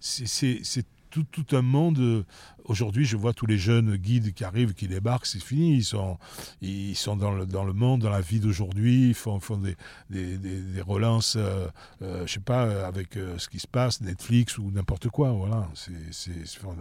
C'est 0.00 0.84
tout, 1.10 1.46
un 1.52 1.62
monde 1.62 2.24
Aujourd'hui, 2.70 3.04
je 3.04 3.16
vois 3.16 3.32
tous 3.32 3.46
les 3.46 3.58
jeunes 3.58 3.96
guides 3.96 4.32
qui 4.32 4.44
arrivent, 4.44 4.74
qui 4.74 4.86
débarquent, 4.86 5.26
c'est 5.26 5.42
fini. 5.42 5.78
Ils 5.78 5.84
sont, 5.84 6.18
ils 6.62 6.94
sont 6.94 7.16
dans, 7.16 7.32
le, 7.32 7.44
dans 7.44 7.64
le 7.64 7.72
monde, 7.72 8.02
dans 8.02 8.10
la 8.10 8.20
vie 8.20 8.38
d'aujourd'hui. 8.38 9.08
Ils 9.08 9.14
font, 9.14 9.40
font 9.40 9.56
des, 9.56 9.76
des, 10.08 10.38
des, 10.38 10.80
relances, 10.80 11.34
euh, 11.36 11.66
euh, 12.02 12.24
je 12.28 12.34
sais 12.34 12.38
pas, 12.38 12.86
avec 12.86 13.16
euh, 13.16 13.36
ce 13.38 13.48
qui 13.48 13.58
se 13.58 13.66
passe, 13.66 14.00
Netflix 14.02 14.56
ou 14.56 14.70
n'importe 14.70 15.08
quoi. 15.08 15.32
Voilà. 15.32 15.68
c'est 16.12 16.30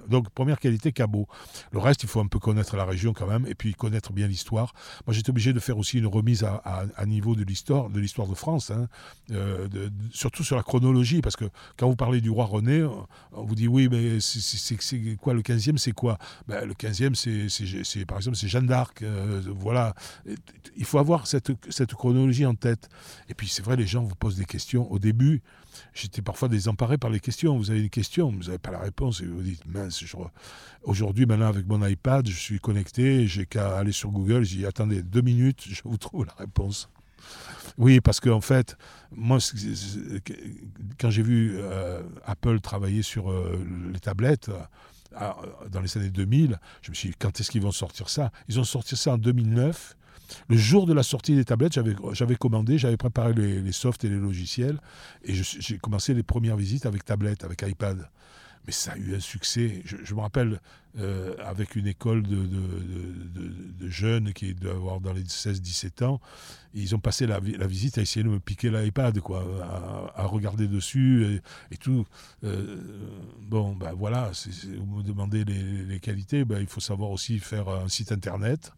Donc, 0.10 0.30
première 0.30 0.60
qualité, 0.60 0.92
cabot. 0.92 1.28
Le 1.72 1.80
reste, 1.80 2.04
il 2.04 2.10
faut 2.10 2.20
un 2.20 2.28
peu 2.28 2.38
connaître 2.38 2.76
la 2.76 2.86
région 2.86 3.14
quand 3.14 3.28
même, 3.28 3.48
et 3.48 3.56
puis 3.56 3.74
connaître 3.74 4.14
bien 4.14 4.28
l'histoire. 4.28 4.74
Moi, 5.08 5.16
j'étais 5.16 5.32
obligé 5.32 5.54
de 5.54 5.60
faire 5.60 5.80
aussi 5.80 5.98
une 5.98 6.08
remise 6.08 6.44
à, 6.44 7.06
niveau 7.08 7.36
de 7.36 7.44
l'histoire, 7.44 7.90
de 7.90 8.00
l'histoire 8.00 8.28
de 8.28 8.36
France, 8.36 8.72
hein, 8.72 8.88
surtout 10.12 10.44
sur 10.44 10.56
la 10.56 10.62
chronologie, 10.62 11.22
parce 11.22 11.36
que 11.36 11.46
quand 11.78 11.90
vous 11.90 11.96
parlez 11.96 12.22
du 12.22 12.30
roi 12.30 12.46
René, 12.46 12.84
on 13.32 13.44
vous 13.44 13.56
dit 13.56 13.68
oui, 13.68 13.88
mais 13.90 14.19
c'est 14.20 15.16
quoi 15.20 15.34
le 15.34 15.42
15e 15.42 15.78
c'est 15.78 15.92
quoi? 15.92 16.18
Ben, 16.48 16.66
Le 16.66 16.74
15e, 16.74 17.16
c'est, 17.16 18.06
par 18.06 18.18
exemple, 18.18 18.38
c'est 18.38 18.48
Jeanne 18.48 18.68
d'Arc. 18.68 19.02
Euh, 19.02 19.42
voilà. 19.48 19.94
Il 20.76 20.86
faut 20.86 21.00
avoir 21.00 21.28
cette, 21.28 21.54
chronologie 21.94 22.46
en 22.46 22.56
tête. 22.56 22.90
Et 23.28 23.34
puis, 23.34 23.48
c'est 23.48 23.64
vrai, 23.64 23.76
les 23.76 23.88
gens 23.88 24.04
vous 24.04 24.16
posent 24.16 24.38
des 24.38 24.46
questions. 24.46 24.92
Au 24.92 25.00
début, 25.00 25.42
j'étais 25.94 26.22
parfois 26.22 26.48
désemparé 26.48 26.98
par 26.98 27.10
les 27.10 27.20
questions. 27.20 27.58
Vous 27.58 27.72
avez 27.72 27.82
une 27.82 27.90
question, 27.90 28.32
vous 28.32 28.44
n'avez 28.44 28.58
pas 28.58 28.72
la 28.72 28.80
réponse. 28.80 29.22
Et 29.22 29.26
vous 29.26 29.42
dites, 29.42 29.66
mince, 29.66 30.04
aujourd'hui, 30.84 31.26
maintenant, 31.26 31.48
avec 31.48 31.68
mon 31.68 31.86
iPad, 31.86 32.28
je 32.28 32.38
suis 32.38 32.60
connecté, 32.60 33.28
j'ai 33.28 33.46
qu'à 33.46 33.78
aller 33.78 33.92
sur 33.92 34.12
Google. 34.12 34.44
Dis, 34.44 34.66
attendez, 34.66 35.02
deux 35.02 35.22
minutes, 35.22 35.66
je 35.70 35.82
vous 35.84 35.98
trouve 35.98 36.26
la 36.26 36.34
réponse. 36.34 36.90
Oui, 37.78 38.02
parce 38.02 38.20
qu'en 38.20 38.34
en 38.34 38.42
fait, 38.42 38.78
moi, 39.12 39.38
quand 41.00 41.10
j'ai 41.10 41.22
vu 41.22 41.56
euh, 41.56 42.02
Apple 42.26 42.60
travailler 42.60 43.02
sur 43.02 43.32
euh, 43.32 43.58
les 43.94 44.00
tablettes 44.00 44.50
euh, 44.50 45.32
dans 45.70 45.82
les 45.82 45.98
années 45.98 46.10
2000, 46.10 46.60
je 46.82 46.90
me 46.92 46.96
suis 46.96 47.10
dit, 47.10 47.16
quand 47.18 47.40
est-ce 47.40 47.50
qu'ils 47.50 47.62
vont 47.62 47.72
sortir 47.72 48.10
ça? 48.10 48.32
Ils 48.48 48.60
ont 48.60 48.66
sorti 48.66 48.96
ça 48.96 49.14
en 49.14 49.18
2009. 49.18 49.96
Le 50.48 50.58
jour 50.58 50.86
de 50.86 50.94
la 50.94 51.02
sortie 51.02 51.36
des 51.36 51.46
tablettes, 51.46 51.80
j'avais 52.12 52.36
commandé, 52.36 52.78
j'avais 52.78 52.98
préparé 52.98 53.34
les, 53.34 53.62
les, 53.62 53.72
softs 53.72 54.04
et 54.04 54.10
les 54.10 54.20
logiciels, 54.20 54.80
et 55.24 55.34
j'ai 55.34 55.80
commencé 55.80 56.14
les 56.14 56.22
premières 56.22 56.56
visites 56.56 56.86
avec 56.86 57.04
tablette, 57.04 57.44
avec 57.44 57.64
iPad 57.64 58.08
mais 58.70 58.74
ça 58.74 58.92
a 58.92 58.98
eu 58.98 59.16
un 59.16 59.20
succès. 59.20 59.82
Je, 59.84 60.14
me 60.14 60.20
rappelle, 60.20 60.62
euh, 61.00 61.34
avec 61.44 61.76
une 61.76 61.88
école 61.88 62.22
de, 62.22 63.90
jeunes 63.90 64.32
qui 64.32 64.54
doivent 64.54 64.76
avoir 64.76 65.02
dans 65.02 65.12
les 65.12 65.24
16-17 65.24 66.04
ans, 66.04 66.22
ils 66.76 66.94
ont 66.94 67.00
passé 67.00 67.26
la, 67.26 67.40
visite 67.40 67.98
à 67.98 68.04
essayer 68.04 68.24
de 68.24 68.30
me 68.30 68.40
piquer 68.40 68.70
l'iPad, 68.70 69.20
quoi, 69.22 69.44
à, 70.16 70.24
regarder 70.28 70.68
dessus 70.68 71.42
et, 71.72 71.78
tout. 71.78 72.06
Euh, 72.44 72.78
bon, 73.42 73.76
ben 73.76 73.94
voilà, 73.94 74.30
vous 74.78 74.98
me 74.98 75.02
demandez 75.02 75.44
les, 75.46 76.00
qualités, 76.00 76.46
ben, 76.46 76.60
il 76.60 76.68
faut 76.68 76.80
savoir 76.80 77.10
aussi 77.10 77.40
faire 77.40 77.70
un 77.70 77.90
site 77.90 78.12
internet 78.12 78.72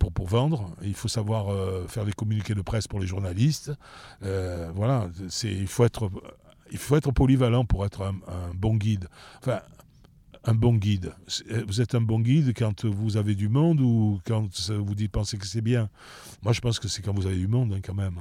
pour, 0.00 0.10
pour 0.10 0.26
vendre, 0.26 0.74
il 0.82 0.94
faut 0.94 1.06
savoir 1.06 1.52
euh, 1.52 1.86
faire 1.86 2.04
des 2.04 2.12
communiqués 2.12 2.54
de 2.54 2.62
presse 2.62 2.88
pour 2.88 2.98
les 2.98 3.06
journalistes. 3.06 3.70
voilà, 4.20 5.08
il 5.44 5.68
faut 5.68 5.84
être 5.84 6.10
il 6.70 6.78
faut 6.78 6.96
être 6.96 7.10
polyvalent 7.12 7.64
pour 7.64 7.84
être 7.84 8.02
un, 8.02 8.14
bon 8.54 8.76
guide. 8.76 9.08
Enfin, 9.38 9.60
un 10.44 10.54
bon 10.54 10.74
guide. 10.74 11.12
Vous 11.66 11.80
êtes 11.80 11.94
un 11.94 12.00
bon 12.00 12.20
guide 12.20 12.52
quand 12.56 12.84
vous 12.84 13.16
avez 13.16 13.34
du 13.34 13.48
monde 13.48 13.80
ou 13.80 14.20
quand 14.26 14.48
vous 14.68 14.94
pensez 15.10 15.36
que 15.36 15.46
c'est 15.46 15.60
bien? 15.60 15.88
Moi, 16.42 16.52
je 16.52 16.60
pense 16.60 16.78
que 16.78 16.88
c'est 16.88 17.02
quand 17.02 17.14
vous 17.14 17.26
avez 17.26 17.36
du 17.36 17.48
monde, 17.48 17.74
hein, 17.74 17.80
quand 17.84 17.94
même. 17.94 18.20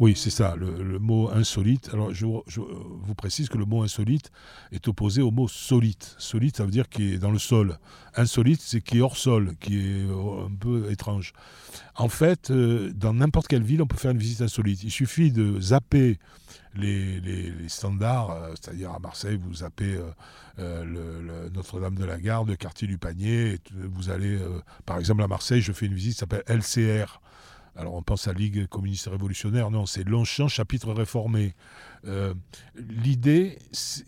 Oui, 0.00 0.14
c'est 0.14 0.30
ça, 0.30 0.54
le, 0.54 1.00
mot 1.00 1.28
insolite. 1.30 1.90
Alors, 1.92 2.14
je, 2.14 2.24
vous 2.24 3.14
précise 3.16 3.48
que 3.48 3.58
le 3.58 3.64
mot 3.64 3.82
insolite 3.82 4.30
est 4.70 4.86
opposé 4.86 5.22
au 5.22 5.32
mot 5.32 5.48
solite. 5.48 6.14
Solite, 6.18 6.56
ça 6.56 6.64
veut 6.64 6.70
dire 6.70 6.88
qu'il 6.88 7.14
est 7.14 7.18
dans 7.18 7.32
le 7.32 7.40
sol. 7.40 7.78
Insolite, 8.14 8.60
c'est 8.60 8.80
qui 8.80 8.98
est 8.98 9.00
hors 9.00 9.16
sol, 9.16 9.56
qui 9.58 9.76
est 9.76 10.06
euh, 10.08 10.46
un 10.46 10.54
peu 10.54 10.92
étrange. 10.92 11.32
En 11.96 12.08
fait, 12.08 12.52
euh, 12.52 12.92
dans 12.94 13.12
n'importe 13.12 13.48
quelle 13.48 13.64
ville, 13.64 13.82
on 13.82 13.88
peut 13.88 13.96
faire 13.96 14.12
une 14.12 14.18
visite 14.18 14.40
insolite. 14.40 14.84
Il 14.84 14.92
suffit 14.92 15.32
de 15.32 15.60
zapper 15.60 16.20
les, 16.76 17.20
standards, 17.66 18.30
euh, 18.30 18.50
c'est-à-dire 18.50 18.92
à 18.92 19.00
Marseille, 19.00 19.36
vous 19.36 19.52
zappez 19.52 19.98
Notre-Dame 20.58 21.96
de 21.96 22.04
la 22.04 22.20
Garde, 22.20 22.50
le 22.50 22.56
quartier 22.56 22.86
du 22.86 22.98
Panier, 22.98 23.58
vous 23.74 24.10
allez, 24.10 24.38
par 24.86 24.98
exemple 24.98 25.24
à 25.24 25.26
Marseille, 25.26 25.60
je 25.60 25.72
fais 25.72 25.86
une 25.86 25.94
visite 25.94 26.12
qui 26.12 26.18
s'appelle 26.18 26.44
LCR. 26.46 27.20
Alors 27.78 27.94
on 27.94 28.02
pense 28.02 28.26
à 28.26 28.32
Ligue 28.32 28.66
communiste 28.66 29.06
révolutionnaire, 29.06 29.70
non, 29.70 29.86
c'est 29.86 30.02
Longchamp, 30.02 30.48
chapitre 30.48 30.92
réformé. 30.92 31.54
Euh, 32.06 32.34
l'idée, 32.76 33.56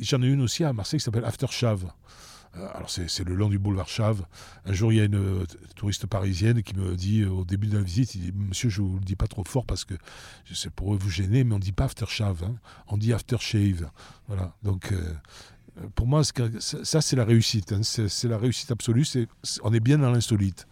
j'en 0.00 0.20
ai 0.22 0.26
une 0.26 0.42
aussi 0.42 0.64
à 0.64 0.72
Marseille 0.72 0.98
qui 0.98 1.04
s'appelle 1.04 1.24
After 1.24 1.46
Chave. 1.50 1.88
Euh, 2.56 2.66
alors 2.74 2.90
c'est 2.90 3.22
le 3.22 3.32
long 3.36 3.48
du 3.48 3.60
boulevard 3.60 3.86
Chave. 3.86 4.26
Un 4.64 4.72
jour, 4.72 4.92
il 4.92 4.96
y 4.96 5.00
a 5.00 5.04
une 5.04 5.14
euh, 5.14 5.44
touriste 5.76 6.08
parisienne 6.08 6.64
qui 6.64 6.74
me 6.74 6.96
dit 6.96 7.24
au 7.24 7.44
début 7.44 7.68
de 7.68 7.76
la 7.78 7.84
visite, 7.84 8.16
il 8.16 8.22
dit, 8.22 8.32
Monsieur, 8.32 8.70
je 8.70 8.82
ne 8.82 8.88
vous 8.88 8.98
le 8.98 9.04
dis 9.04 9.14
pas 9.14 9.28
trop 9.28 9.44
fort 9.44 9.64
parce 9.64 9.84
que 9.84 9.94
c'est 10.52 10.72
pour 10.72 10.92
vous 10.92 11.10
gêner, 11.10 11.44
mais 11.44 11.54
on 11.54 11.60
dit 11.60 11.70
pas 11.70 11.84
After 11.84 12.06
Chave, 12.08 12.42
hein. 12.42 12.56
on 12.88 12.96
dit 12.96 13.12
After 13.12 13.38
Shave. 13.38 13.88
Voilà, 14.26 14.52
donc... 14.64 14.92
pour 15.94 16.08
moi, 16.08 16.22
ça, 16.24 17.00
c'est 17.00 17.14
la 17.14 17.24
réussite. 17.24 17.70
Hein. 17.70 17.82
C'est 17.84 18.28
la 18.28 18.36
réussite 18.36 18.72
absolue. 18.72 19.06
on 19.62 19.72
est 19.72 19.78
bien 19.78 19.98
dans 19.98 20.10
l'insolite. 20.10 20.66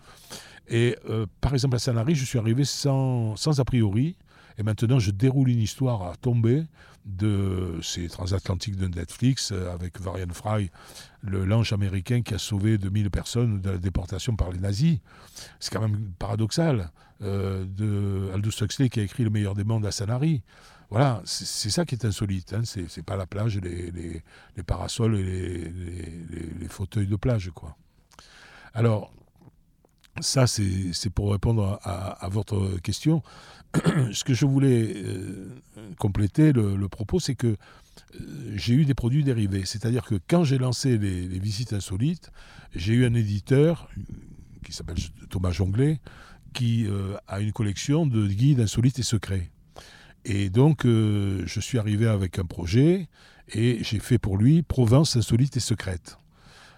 Et 0.68 0.96
euh, 1.08 1.26
par 1.40 1.54
exemple, 1.54 1.76
à 1.76 1.78
Sanary, 1.78 2.14
je 2.14 2.24
suis 2.24 2.38
arrivé 2.38 2.64
sans, 2.64 3.36
sans 3.36 3.60
a 3.60 3.64
priori. 3.64 4.16
Et 4.58 4.62
maintenant, 4.62 4.98
je 4.98 5.10
déroule 5.10 5.50
une 5.50 5.60
histoire 5.60 6.02
à 6.02 6.16
tomber 6.16 6.64
de 7.06 7.78
ces 7.80 8.08
transatlantiques 8.08 8.76
de 8.76 8.88
Netflix 8.88 9.50
euh, 9.52 9.72
avec 9.72 10.00
Varian 10.00 10.26
Fry, 10.32 10.70
le 11.22 11.44
l'ange 11.44 11.72
américain 11.72 12.22
qui 12.22 12.34
a 12.34 12.38
sauvé 12.38 12.76
2000 12.76 13.10
personnes 13.10 13.60
de 13.60 13.70
la 13.70 13.78
déportation 13.78 14.36
par 14.36 14.50
les 14.50 14.58
nazis. 14.58 14.98
C'est 15.60 15.72
quand 15.72 15.80
même 15.80 16.12
paradoxal. 16.18 16.90
Euh, 17.20 17.64
de 17.64 18.30
Aldous 18.32 18.62
Huxley 18.62 18.88
qui 18.90 19.00
a 19.00 19.02
écrit 19.02 19.24
Le 19.24 19.30
meilleur 19.30 19.54
des 19.54 19.64
mondes 19.64 19.84
à 19.84 19.90
Sanary. 19.90 20.42
Voilà, 20.88 21.20
c'est 21.24 21.68
ça 21.68 21.84
qui 21.84 21.96
est 21.96 22.04
insolite. 22.04 22.54
Hein. 22.54 22.62
C'est 22.64 23.02
pas 23.04 23.16
la 23.16 23.26
plage, 23.26 23.58
les, 23.58 24.22
parasols 24.64 25.16
et 25.16 25.22
les, 25.22 26.50
les, 26.60 26.68
fauteuils 26.68 27.08
de 27.08 27.16
plage. 27.16 27.50
quoi. 27.54 27.76
Alors, 28.72 29.12
ça, 30.20 30.46
c'est 30.46 31.10
pour 31.10 31.32
répondre 31.32 31.78
à, 31.82 32.28
votre 32.30 32.78
question. 32.80 33.22
Ce 34.12 34.24
que 34.24 34.34
je 34.34 34.46
voulais 34.46 34.92
euh, 34.96 35.48
compléter 35.98 36.52
le, 36.52 36.88
propos, 36.88 37.20
c'est 37.20 37.34
que 37.34 37.48
euh, 37.48 37.56
j'ai 38.54 38.74
eu 38.74 38.84
des 38.84 38.94
produits 38.94 39.24
dérivés. 39.24 39.64
C'est-à-dire 39.64 40.04
que 40.04 40.18
quand 40.28 40.44
j'ai 40.44 40.58
lancé 40.58 40.96
les, 40.98 41.38
visites 41.38 41.72
insolites, 41.72 42.30
j'ai 42.74 42.94
eu 42.94 43.06
un 43.06 43.14
éditeur 43.14 43.88
qui 44.64 44.72
s'appelle 44.72 44.96
Thomas 45.30 45.50
Jonglet, 45.50 46.00
qui 46.54 46.86
euh, 46.86 47.16
a 47.26 47.40
une 47.40 47.52
collection 47.52 48.06
de 48.06 48.26
guides 48.26 48.60
insolites 48.60 48.98
et 48.98 49.02
secrets. 49.02 49.50
Et 50.24 50.50
donc, 50.50 50.84
je 50.84 51.60
suis 51.60 51.78
arrivé 51.78 52.06
avec 52.06 52.38
un 52.38 52.44
projet 52.44 53.08
et 53.54 53.78
j'ai 53.82 53.98
fait 53.98 54.18
pour 54.18 54.36
lui 54.36 54.62
Provence 54.62 55.16
insolite 55.16 55.56
et 55.56 55.60
secrète. 55.60 56.18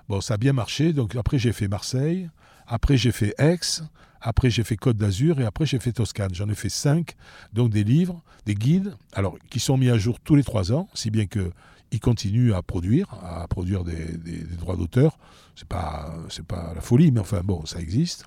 Bon, 0.08 0.20
ça 0.20 0.34
a 0.34 0.36
bien 0.36 0.52
marché. 0.52 0.92
Donc 0.92 1.16
après, 1.16 1.38
j'ai 1.38 1.52
fait 1.52 1.66
Marseille. 1.66 2.28
Après, 2.70 2.96
j'ai 2.96 3.12
fait 3.12 3.34
Aix. 3.38 3.82
Après, 4.20 4.48
j'ai 4.48 4.62
fait 4.62 4.76
Côte 4.76 4.96
d'Azur. 4.96 5.40
Et 5.40 5.44
après, 5.44 5.66
j'ai 5.66 5.80
fait 5.80 5.92
Toscane. 5.92 6.34
J'en 6.34 6.48
ai 6.48 6.54
fait 6.54 6.68
cinq. 6.68 7.16
Donc, 7.52 7.70
des 7.70 7.84
livres, 7.84 8.22
des 8.46 8.54
guides, 8.54 8.94
alors 9.12 9.36
qui 9.50 9.58
sont 9.58 9.76
mis 9.76 9.90
à 9.90 9.98
jour 9.98 10.20
tous 10.20 10.36
les 10.36 10.44
trois 10.44 10.72
ans, 10.72 10.88
si 10.94 11.10
bien 11.10 11.26
que 11.26 11.50
ils 11.92 12.00
continuent 12.00 12.54
à 12.54 12.62
produire, 12.62 13.08
à 13.24 13.48
produire 13.48 13.82
des, 13.82 14.16
droits 14.60 14.76
d'auteur. 14.76 15.18
C'est 15.56 15.66
pas, 15.66 16.14
pas 16.46 16.72
la 16.74 16.80
folie, 16.80 17.10
mais 17.10 17.18
enfin 17.18 17.40
bon, 17.44 17.66
ça 17.66 17.80
existe. 17.80 18.26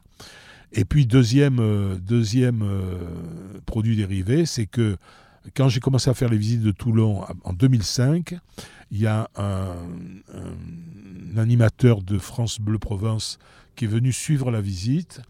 Et 0.73 0.83
puis 0.83 1.05
deuxième, 1.05 1.59
euh, 1.59 1.97
euh, 2.11 2.97
produit 3.65 3.95
dérivé, 3.95 4.45
c'est 4.45 4.65
que 4.65 4.97
quand 5.55 5.69
j'ai 5.69 5.79
commencé 5.79 6.09
à 6.09 6.13
faire 6.13 6.29
les 6.29 6.37
visites 6.37 6.61
de 6.61 6.71
Toulon 6.71 7.23
en 7.43 7.53
2005, 7.53 8.35
il 8.91 8.99
y 8.99 9.07
a 9.07 9.29
un, 9.35 9.75
animateur 11.37 12.01
de 12.01 12.17
France 12.17 12.59
Bleu 12.59 12.77
Provence 12.77 13.39
qui 13.75 13.85
est 13.85 13.87
venu 13.87 14.11
suivre 14.13 14.51
la 14.51 14.61
visite 14.61 15.21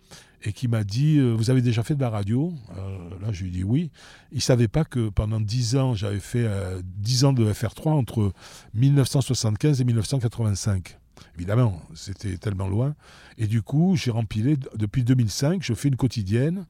et 0.43 0.51
qui 0.51 0.67
m'a 0.67 0.83
dit 0.83 1.17
euh, 1.17 1.31
Vous 1.31 1.49
avez 1.49 1.61
déjà 1.61 1.83
fait 1.83 1.95
de 1.95 2.01
la 2.01 2.09
radio? 2.09 2.53
Euh, 2.77 2.97
Là, 3.21 3.31
je 3.31 3.43
lui 3.43 3.49
ai 3.49 3.53
dit 3.53 3.63
oui. 3.63 3.89
Il 4.33 4.37
ne 4.37 4.41
savait 4.41 4.67
pas 4.67 4.83
que 4.83 5.07
pendant 5.07 5.39
10 5.39 5.77
ans, 5.77 5.95
j'avais 5.95 6.19
fait 6.19 6.45
10 6.83 7.23
euh, 7.23 7.27
ans 7.27 7.33
de 7.33 7.45
FR3 7.45 7.91
entre 7.91 8.33
1975 8.73 9.79
et 9.79 9.85
1985. 9.85 10.97
Évidemment, 11.37 11.81
c'était 11.95 12.37
tellement 12.37 12.67
loin. 12.67 12.95
Et 13.37 13.47
du 13.47 13.61
coup, 13.61 13.95
j'ai 13.95 14.11
rempilé, 14.11 14.57
depuis 14.75 15.03
2005, 15.03 15.63
je 15.63 15.73
fais 15.73 15.87
une 15.87 15.95
quotidienne, 15.95 16.65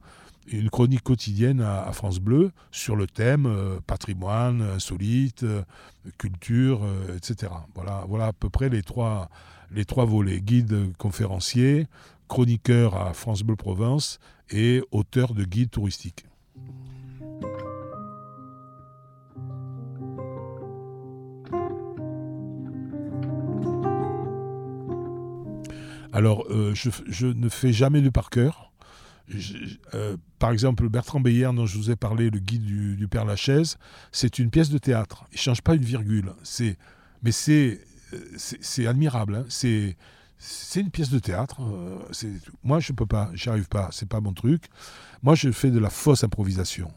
une 0.46 0.70
chronique 0.70 1.02
quotidienne 1.02 1.60
à, 1.60 1.90
France 1.92 2.18
Bleu 2.18 2.52
sur 2.70 2.96
le 2.96 3.06
thème 3.06 3.48
patrimoine, 3.86 4.62
insolite, 4.62 5.44
culture, 6.18 6.86
etc. 7.16 7.52
Voilà, 7.74 8.04
voilà 8.08 8.26
à 8.26 8.32
peu 8.32 8.50
près 8.50 8.68
les 8.68 8.82
trois, 8.82 9.28
les 9.70 9.84
trois 9.84 10.04
volets, 10.04 10.40
guide 10.40 10.92
conférencier, 10.98 11.86
chroniqueur 12.28 12.96
à 12.96 13.14
France 13.14 13.42
Bleu 13.42 13.56
Provence 13.56 14.18
et 14.50 14.82
auteur 14.90 15.34
de 15.34 15.44
guide 15.44 15.70
touristique. 15.70 16.26
Alors, 26.14 26.46
euh, 26.48 26.72
je, 26.74 27.26
ne 27.26 27.48
fais 27.48 27.72
jamais 27.72 28.00
de 28.00 28.08
par 28.08 28.30
cœur. 28.30 28.70
Euh, 29.94 30.16
par 30.38 30.50
exemple, 30.50 30.88
Bertrand 30.88 31.20
Beyer, 31.20 31.50
dont 31.54 31.66
je 31.66 31.78
vous 31.78 31.90
ai 31.90 31.96
parlé, 31.96 32.30
le 32.30 32.38
guide 32.38 32.64
du, 32.64 33.08
Père 33.08 33.24
Lachaise, 33.24 33.78
c'est 34.12 34.38
une 34.38 34.50
pièce 34.50 34.68
de 34.68 34.78
théâtre. 34.78 35.24
Il 35.32 35.36
ne 35.36 35.40
change 35.40 35.62
pas 35.62 35.74
une 35.74 35.84
virgule. 35.84 36.32
mais 37.22 37.32
c'est 37.32 37.80
c'est 38.36 38.86
admirable. 38.86 39.36
Hein. 39.36 39.44
C'est 39.48 39.96
c'est 40.38 40.80
une 40.80 40.90
pièce 40.90 41.10
de 41.10 41.18
théâtre. 41.18 41.60
moi, 42.62 42.80
je 42.80 42.92
peux 42.92 43.06
pas, 43.06 43.30
j'y 43.34 43.48
arrive 43.48 43.68
pas, 43.68 43.88
c'est 43.92 44.08
pas 44.08 44.20
mon 44.20 44.32
truc. 44.32 44.64
Moi, 45.22 45.34
je 45.34 45.50
fais 45.50 45.70
de 45.70 45.78
la 45.78 45.90
fausse 45.90 46.22
improvisation. 46.22 46.92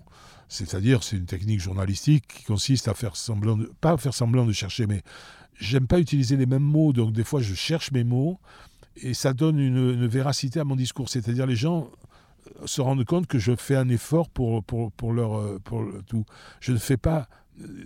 C'est-à-dire, 0.50 1.04
c'est 1.04 1.18
une 1.18 1.26
technique 1.26 1.60
journalistique 1.60 2.28
qui 2.28 2.44
consiste 2.44 2.88
à 2.88 2.94
faire 2.94 3.16
semblant, 3.16 3.58
de, 3.58 3.72
pas 3.82 3.92
à 3.92 3.98
faire 3.98 4.14
semblant 4.14 4.46
de 4.46 4.54
chercher, 4.54 4.88
mais 4.88 5.02
j'aime 5.60 5.88
pas 5.88 6.00
utiliser 6.00 6.38
les 6.38 6.46
mêmes 6.46 6.64
mots, 6.64 6.94
donc 6.94 7.14
des 7.14 7.24
fois 7.24 7.42
je 7.42 7.54
cherche 7.54 7.92
mes 7.92 8.04
mots 8.04 8.40
et 8.96 9.14
ça 9.14 9.34
donne 9.34 9.60
une, 9.60 10.08
véracité 10.08 10.60
à 10.60 10.64
mon 10.64 10.76
discours. 10.76 11.10
C'est-à-dire, 11.10 11.46
les 11.46 11.56
gens 11.56 11.90
se 12.66 12.82
rendent 12.82 13.06
compte 13.06 13.28
que 13.28 13.40
je 13.40 13.56
fais 13.56 13.76
un 13.76 13.90
effort 13.90 14.30
pour, 14.30 14.64
pour, 14.64 14.92
pour 14.92 15.14
leur 15.14 15.60
pour 15.62 15.86
tout. 16.08 16.26
Je 16.60 16.72
ne 16.72 16.78
fais 16.78 16.98
pas 16.98 17.28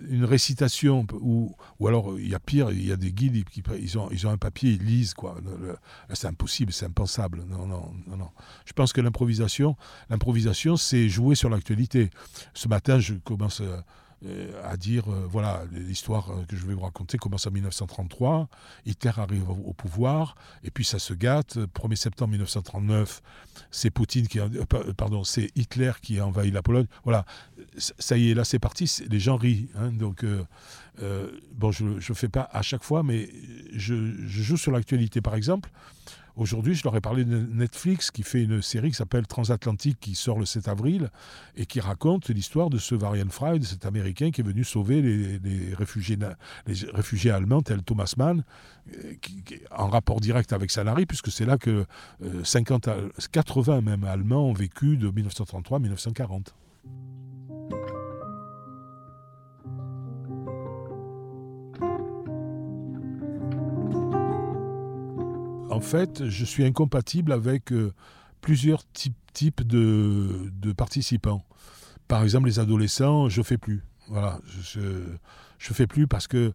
une 0.08 0.24
récitation 0.24 1.06
ou, 1.20 1.54
ou 1.78 1.88
alors 1.88 2.18
il 2.18 2.28
y 2.28 2.34
a 2.34 2.38
pire, 2.38 2.70
il 2.70 2.86
y 2.86 2.92
a 2.92 2.96
des 2.96 3.12
guides 3.12 3.44
qui 3.48 3.62
ils 3.80 3.98
ont, 3.98 4.08
ils 4.10 4.26
ont 4.26 4.30
un 4.30 4.36
papier, 4.36 4.72
ils 4.72 4.84
lisent 4.84 5.14
quoi. 5.14 5.36
C'est 6.12 6.26
impossible, 6.26 6.72
c'est 6.72 6.86
impensable. 6.86 7.44
Non, 7.48 7.66
non, 7.66 7.92
non, 8.06 8.16
non. 8.16 8.30
Je 8.64 8.72
pense 8.72 8.92
que 8.92 9.00
l'improvisation, 9.00 9.76
l'improvisation, 10.10 10.76
c'est 10.76 11.08
jouer 11.08 11.34
sur 11.34 11.48
l'actualité. 11.48 12.10
Ce 12.54 12.68
matin, 12.68 12.98
je 12.98 13.14
commence 13.14 13.60
euh, 13.60 13.64
euh, 13.66 13.80
à 14.62 14.76
dire, 14.76 15.10
euh, 15.10 15.26
voilà, 15.28 15.62
l'histoire 15.72 16.30
euh, 16.30 16.44
que 16.48 16.56
je 16.56 16.64
vais 16.66 16.74
vous 16.74 16.82
raconter 16.82 17.18
commence 17.18 17.46
en 17.46 17.50
1933, 17.50 18.48
Hitler 18.86 19.12
arrive 19.16 19.50
au, 19.50 19.72
pouvoir, 19.72 20.36
et 20.62 20.70
puis 20.70 20.84
ça 20.84 20.98
se 20.98 21.12
gâte. 21.14 21.56
1er 21.56 21.96
septembre 21.96 22.30
1939, 22.32 23.22
c'est 23.70 23.90
Poutine 23.90 24.28
qui, 24.28 24.38
pardon, 24.96 25.24
c'est 25.24 25.50
Hitler 25.56 25.92
qui 26.00 26.20
a 26.20 26.26
envahi 26.26 26.50
la 26.50 26.62
Pologne. 26.62 26.86
Voilà, 27.04 27.24
ça 27.76 28.16
y 28.16 28.30
est, 28.30 28.34
là 28.34 28.44
c'est 28.44 28.58
parti, 28.58 28.90
les 29.08 29.20
gens 29.20 29.36
rient. 29.36 29.68
Hein, 29.76 29.90
donc, 29.92 30.24
bon, 31.54 31.72
je 31.72 31.84
ne 31.84 32.14
fais 32.14 32.28
pas 32.28 32.48
à 32.52 32.62
chaque 32.62 32.84
fois, 32.84 33.02
mais 33.02 33.28
je 33.72 33.94
joue 34.26 34.56
sur 34.56 34.72
l'actualité. 34.72 35.20
Par 35.20 35.34
exemple, 35.34 35.70
Aujourd'hui, 36.36 36.74
je 36.74 36.82
leur 36.84 36.96
ai 36.96 37.00
parlé 37.02 37.24
de 37.24 37.36
Netflix 37.36 38.10
qui 38.10 38.22
fait 38.22 38.42
une 38.42 38.62
série 38.62 38.90
qui 38.90 38.96
s'appelle 38.96 39.26
Transatlantique 39.26 39.98
qui 40.00 40.14
sort 40.14 40.38
le 40.38 40.46
7 40.46 40.66
avril 40.68 41.10
et 41.56 41.66
qui 41.66 41.78
raconte 41.78 42.30
l'histoire 42.30 42.70
de 42.70 42.78
ce 42.78 42.94
Varian 42.94 43.28
Fry, 43.28 43.58
de 43.58 43.66
cet 43.66 43.84
Américain 43.84 44.30
qui 44.30 44.40
est 44.40 44.44
venu 44.44 44.64
sauver 44.64 45.02
les, 45.02 45.74
réfugiés, 45.74 47.30
allemands 47.30 47.60
tels 47.60 47.82
Thomas 47.82 48.14
Mann, 48.16 48.44
euh, 48.96 49.12
en 49.76 49.88
rapport 49.88 50.20
direct 50.20 50.54
avec 50.54 50.70
Salari, 50.70 51.04
puisque 51.04 51.30
c'est 51.30 51.44
là 51.44 51.58
que 51.58 51.84
50, 52.44 52.88
euh, 52.88 53.08
80 53.30 53.82
même 53.82 54.04
Allemands 54.04 54.48
ont 54.48 54.54
vécu 54.54 54.96
de 54.96 55.10
1933 55.10 55.76
à 55.76 55.80
1940. 55.80 56.54
Fait, 65.82 66.28
je 66.28 66.44
suis 66.44 66.64
incompatible 66.64 67.32
avec 67.32 67.72
euh, 67.72 67.92
plusieurs 68.40 68.84
types, 68.92 69.66
de, 69.66 70.72
participants. 70.76 71.44
Par 72.08 72.22
exemple, 72.22 72.46
les 72.46 72.58
adolescents, 72.58 73.28
je 73.28 73.42
fais 73.42 73.58
plus. 73.58 73.82
Voilà, 74.08 74.40
je, 74.62 74.80
je 75.58 75.74
fais 75.74 75.86
plus 75.86 76.06
parce 76.06 76.26
que 76.26 76.52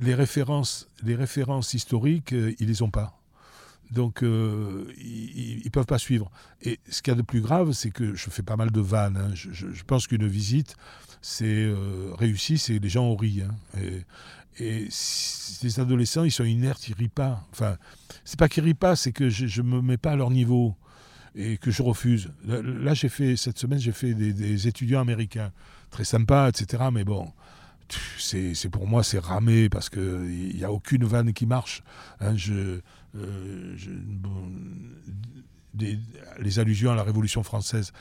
les 0.00 0.14
références, 0.14 0.88
historiques, 1.74 2.32
euh, 2.32 2.54
ils 2.58 2.68
les 2.68 2.82
ont 2.82 2.90
pas. 2.90 3.20
Donc, 3.90 4.22
euh, 4.22 4.86
ils 4.98 5.62
ne 5.64 5.70
peuvent 5.70 5.86
pas 5.86 5.98
suivre. 5.98 6.30
Et 6.62 6.78
ce 6.88 7.02
qu'il 7.02 7.12
y 7.12 7.14
a 7.14 7.18
de 7.18 7.22
plus 7.22 7.40
grave, 7.40 7.72
c'est 7.72 7.90
que 7.90 8.14
je 8.14 8.30
fais 8.30 8.42
pas 8.42 8.56
mal 8.56 8.70
de 8.70 8.80
vannes. 8.80 9.16
Hein. 9.16 9.34
Je, 9.34 9.82
pense 9.82 10.06
qu'une 10.06 10.28
visite, 10.28 10.76
c'est 11.22 11.74
réussi, 12.16 12.56
c'est 12.56 12.78
les 12.78 12.88
gens 12.88 13.06
ont 13.06 13.16
ri. 13.16 13.42
Hein. 13.42 13.80
Les 14.60 15.80
adolescents, 15.80 16.24
ils 16.24 16.30
sont 16.30 16.44
inertes, 16.44 16.88
ils 16.88 16.94
rient 16.94 17.08
pas. 17.08 17.46
Enfin, 17.52 17.76
c'est 18.24 18.38
pas 18.38 18.48
qu'ils 18.48 18.64
rient 18.64 18.74
pas, 18.74 18.96
c'est 18.96 19.12
que 19.12 19.28
je, 19.28 19.62
ne 19.62 19.66
me 19.66 19.82
mets 19.82 19.96
pas 19.96 20.12
à 20.12 20.16
leur 20.16 20.30
niveau 20.30 20.76
et 21.34 21.56
que 21.58 21.70
je 21.70 21.82
refuse. 21.82 22.30
Là, 22.44 22.94
j'ai 22.94 23.08
fait 23.08 23.36
cette 23.36 23.58
semaine, 23.58 23.78
j'ai 23.78 23.92
fait 23.92 24.14
des, 24.14 24.68
étudiants 24.68 25.00
américains, 25.00 25.52
très 25.90 26.04
sympas, 26.04 26.48
etc. 26.48 26.84
Mais 26.92 27.04
bon, 27.04 27.32
c'est 28.18 28.68
pour 28.70 28.86
moi, 28.86 29.02
c'est 29.02 29.18
ramé 29.18 29.68
parce 29.68 29.88
que 29.88 30.28
il 30.28 30.56
n'y 30.56 30.64
a 30.64 30.72
aucune 30.72 31.04
vanne 31.04 31.32
qui 31.32 31.46
marche. 31.46 31.82
Hein. 32.20 32.36
je, 32.36 32.80
euh, 33.16 33.76
les 35.74 36.58
allusions 36.58 36.92
à 36.92 36.94
la 36.94 37.02
Révolution 37.02 37.42
française, 37.42 37.92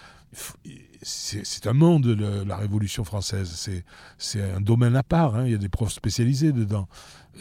c'est 1.01 1.67
un 1.67 1.73
monde, 1.73 2.05
la 2.45 2.58
Révolution 2.58 3.03
française. 3.03 3.69
C'est 4.17 4.41
un 4.41 4.62
domaine 4.62 4.95
à 4.95 5.03
part. 5.03 5.36
Hein. 5.36 5.45
Il 5.45 5.51
y 5.51 5.55
a 5.55 5.60
des 5.60 5.69
profs 5.69 5.93
spécialisés 5.93 6.51
dedans. 6.51 6.88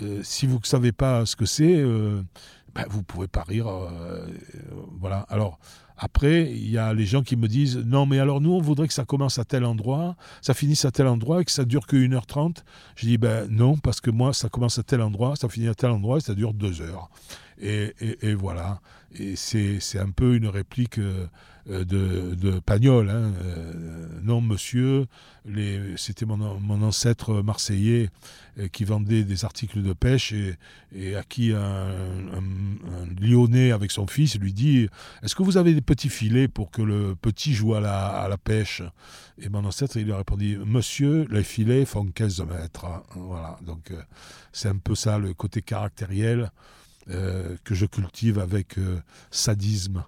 Euh, 0.03 0.21
si 0.23 0.47
vous 0.47 0.59
ne 0.59 0.67
savez 0.67 0.93
pas 0.93 1.27
ce 1.27 1.37
que 1.37 1.47
c'est, 1.47 1.77
euh, 1.77 2.23
ben, 2.75 2.85
vous 2.88 2.99
ne 2.99 3.05
pouvez 3.05 3.29
pas 3.29 3.43
rire. 3.43 3.69
Euh, 3.69 4.27
voilà. 5.01 5.21
Alors, 5.29 5.59
après, 5.97 6.53
il 6.53 6.71
y 6.71 6.79
a 6.79 6.95
les 6.95 7.07
gens 7.07 7.23
qui 7.23 7.37
me 7.37 7.49
disent 7.49 7.79
Non, 7.79 8.07
mais 8.07 8.21
alors 8.21 8.41
nous, 8.41 8.53
on 8.53 8.61
voudrait 8.61 8.87
que 8.87 8.95
ça 8.95 9.05
commence 9.05 9.38
à 9.38 9.45
tel 9.45 9.64
endroit, 9.64 10.17
ça 10.41 10.55
finisse 10.55 10.85
à 10.85 10.93
tel 10.93 11.09
endroit 11.09 11.41
et 11.41 11.45
que 11.45 11.51
ça 11.51 11.64
dure 11.64 11.87
que 11.87 11.97
1h30. 11.97 12.59
Je 12.95 13.07
dis 13.07 13.19
Ben 13.19 13.49
non, 13.51 13.77
parce 13.77 14.01
que 14.01 14.11
moi, 14.11 14.33
ça 14.33 14.49
commence 14.49 14.79
à 14.79 14.85
tel 14.85 15.03
endroit, 15.03 15.35
ça 15.35 15.49
finit 15.49 15.69
à 15.69 15.75
tel 15.75 15.91
endroit 15.91 16.19
et 16.19 16.21
ça 16.21 16.35
dure 16.35 16.55
2 16.55 16.83
heures. 16.83 17.11
Et, 17.61 17.93
voilà. 18.35 18.81
Et 19.14 19.37
c'est 19.37 19.99
un 19.99 20.11
peu 20.11 20.37
une 20.37 20.49
réplique 20.49 20.99
euh, 21.71 21.85
de, 21.85 22.35
de 22.35 22.61
Pagnol. 22.61 23.11
Hein. 23.11 23.33
Euh, 23.42 24.09
non, 24.23 24.40
monsieur, 24.40 25.07
c'était 25.97 26.25
mon, 26.25 26.37
mon, 26.61 26.83
ancêtre 26.83 27.42
marseillais 27.42 28.09
euh, 28.59 28.68
qui 28.68 28.85
vendait 28.85 29.23
des 29.23 29.44
articles 29.44 29.83
de 29.83 29.92
pêche 29.92 30.33
et, 30.94 31.14
à 31.14 31.23
qui 31.25 31.53
un, 31.53 31.90
Lyonnais 33.21 33.71
avec 33.73 33.90
son 33.90 34.07
fils 34.07 34.38
lui 34.38 34.55
dit 34.55 34.88
Est-ce 35.23 35.35
que 35.35 35.42
vous 35.42 35.59
avez 35.59 35.75
des 35.75 35.83
petits 35.83 36.09
filets 36.09 36.49
pour 36.49 36.71
que 36.71 36.81
le 36.81 37.14
petit 37.21 37.53
joue 37.53 37.75
à 37.75 37.81
la, 37.81 38.07
à 38.07 38.29
la 38.29 38.38
pêche? 38.38 38.83
Et 39.38 39.51
mon 39.51 39.64
ancêtre, 39.64 39.99
il 39.99 40.05
lui 40.05 40.12
a 40.12 40.18
répondu 40.18 40.59
Monsieur, 40.64 41.27
les 41.31 41.44
filets 41.44 41.85
font 41.85 42.07
15 42.07 42.47
mètres. 42.47 42.87
Voilà. 43.14 43.59
Donc, 43.66 43.92
c'est 44.53 44.68
un 44.68 44.79
peu 44.79 44.94
ça 44.94 45.18
le 45.18 45.35
côté 45.35 45.61
caractériel. 45.61 46.51
Euh, 47.11 47.57
que 47.64 47.75
je 47.75 47.87
cultive 47.87 48.38
avec 48.38 48.77
euh, 48.77 49.01
sadisme. 49.31 50.05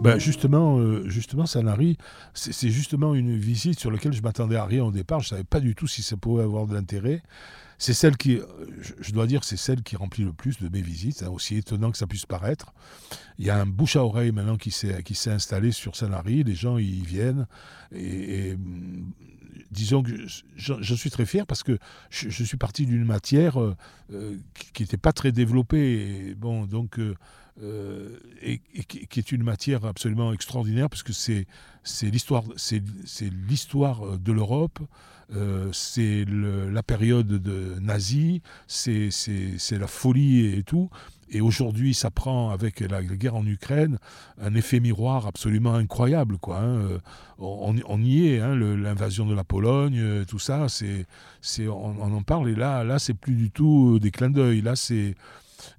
Ben 0.00 0.18
justement, 0.18 0.78
euh, 0.78 1.08
justement, 1.08 1.46
Sanari, 1.46 1.96
c'est 2.34 2.70
justement 2.70 3.14
une 3.14 3.36
visite 3.36 3.78
sur 3.78 3.90
laquelle 3.90 4.12
je 4.12 4.22
m'attendais 4.22 4.56
à 4.56 4.64
rien 4.64 4.84
au 4.84 4.90
départ. 4.90 5.20
Je 5.20 5.26
ne 5.26 5.30
savais 5.30 5.44
pas 5.44 5.60
du 5.60 5.74
tout 5.74 5.86
si 5.86 6.02
ça 6.02 6.16
pouvait 6.16 6.42
avoir 6.42 6.66
de 6.66 6.74
l'intérêt. 6.74 7.22
C'est 7.82 7.94
celle 7.94 8.16
qui, 8.16 8.38
je 9.00 9.10
dois 9.10 9.26
dire, 9.26 9.42
c'est 9.42 9.56
celle 9.56 9.82
qui 9.82 9.96
remplit 9.96 10.22
le 10.22 10.32
plus 10.32 10.60
de 10.60 10.68
mes 10.68 10.80
visites, 10.80 11.24
hein, 11.24 11.30
aussi 11.30 11.56
étonnant 11.56 11.90
que 11.90 11.98
ça 11.98 12.06
puisse 12.06 12.26
paraître. 12.26 12.72
Il 13.38 13.44
y 13.44 13.50
a 13.50 13.60
un 13.60 13.66
bouche 13.66 13.96
à 13.96 14.04
oreille 14.04 14.30
maintenant 14.30 14.56
qui 14.56 14.70
s'est 14.70 15.30
installé 15.32 15.72
sur 15.72 15.96
Sanary. 15.96 16.44
Les 16.44 16.54
gens 16.54 16.78
y 16.78 17.00
viennent 17.00 17.48
et, 17.90 18.56
disons 19.72 20.04
que 20.04 20.12
je, 20.54 20.94
suis 20.94 21.10
très 21.10 21.26
fier 21.26 21.44
parce 21.44 21.64
que 21.64 21.76
je, 22.08 22.44
suis 22.44 22.56
parti 22.56 22.86
d'une 22.86 23.04
matière 23.04 23.60
euh, 23.60 23.74
euh, 24.12 24.36
qui 24.74 24.84
n'était 24.84 24.96
pas 24.96 25.12
très 25.12 25.32
développée. 25.32 26.36
Euh, 26.40 27.14
et, 27.60 28.60
qui, 28.88 29.18
est 29.18 29.32
une 29.32 29.42
matière 29.42 29.84
absolument 29.84 30.32
extraordinaire 30.32 30.88
parce 30.88 31.02
que 31.02 31.12
c'est 31.12 31.46
l'histoire 32.02 32.44
l'histoire 33.48 34.18
de 34.18 34.32
l'Europe 34.32 34.78
euh, 35.34 35.70
c'est 35.72 36.24
la 36.28 36.82
période 36.82 37.26
de 37.26 37.78
nazie, 37.80 38.42
c'est 38.66 39.10
la 39.72 39.86
folie 39.86 40.58
et 40.58 40.62
tout. 40.62 40.90
Et 41.34 41.40
aujourd'hui, 41.40 41.94
ça 41.94 42.10
prend, 42.10 42.50
avec 42.50 42.80
la, 42.80 43.02
guerre 43.02 43.36
en 43.36 43.46
Ukraine, 43.46 43.98
un 44.38 44.54
effet 44.54 44.80
miroir 44.80 45.26
absolument 45.26 45.74
incroyable. 45.74 46.36
Hein. 46.48 46.52
euh, 46.52 46.98
on, 47.38 48.02
y 48.02 48.28
est, 48.28 48.40
hein, 48.40 48.54
l'invasion 48.54 49.24
de 49.24 49.34
la 49.34 49.42
Pologne, 49.42 49.98
euh, 49.98 50.24
tout 50.26 50.38
ça, 50.38 50.66
on, 51.60 52.12
en 52.12 52.22
parle. 52.22 52.50
Et 52.50 52.54
là, 52.54 52.84
là 52.84 52.98
c'est 52.98 53.14
plus 53.14 53.34
du 53.34 53.50
tout 53.50 53.98
des 53.98 54.10
clins 54.10 54.28
d'œil. 54.28 54.60
Là, 54.60 54.76
c'est, 54.76 55.14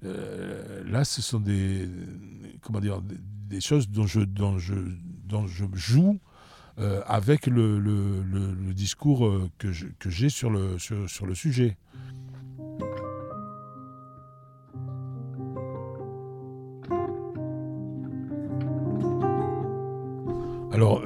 là, 0.02 1.04
ce 1.04 1.22
sont 1.22 1.40
des, 1.40 1.88
comment 2.62 2.80
dire, 2.80 3.00
des, 3.02 3.60
choses 3.60 3.88
dont 3.88 4.06
je, 4.06 4.20
joue 5.74 6.18
euh, 6.78 7.02
avec 7.06 7.46
le, 7.46 8.72
discours 8.74 9.26
euh, 9.26 9.48
que 9.58 9.70
j'ai 10.10 10.28
sur 10.28 10.50
le, 10.50 10.78
sur, 10.78 11.26
le 11.26 11.34
sujet. 11.34 11.76
Alors, 20.72 21.04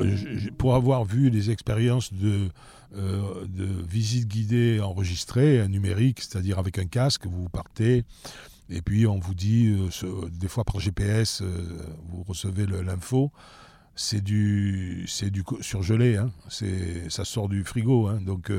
pour 0.56 0.74
avoir 0.74 1.04
vu 1.04 1.30
des 1.30 1.50
expériences 1.50 2.14
de, 2.14 2.48
euh, 2.96 3.44
de 3.46 3.66
visite 3.86 4.26
guidée 4.26 4.80
c'est-à-dire 6.20 6.58
avec 6.58 6.78
un 6.78 6.86
casque, 6.86 7.26
vous 7.26 7.50
partez, 7.50 8.04
et 8.70 8.82
puis 8.82 9.06
on 9.06 9.18
vous 9.18 9.34
dit, 9.34 9.74
des 10.32 10.48
fois 10.48 10.64
par 10.64 10.80
GPS, 10.80 11.42
vous 12.08 12.22
recevez 12.22 12.66
l'info, 12.66 13.32
c'est 13.96 14.20
du, 14.20 15.04
c'est 15.08 15.30
du 15.30 15.42
surgelé, 15.60 16.16
hein. 16.16 16.30
c'est, 16.48 17.10
ça 17.10 17.24
sort 17.24 17.48
du 17.48 17.64
frigo, 17.64 18.06
hein. 18.06 18.20
donc 18.20 18.52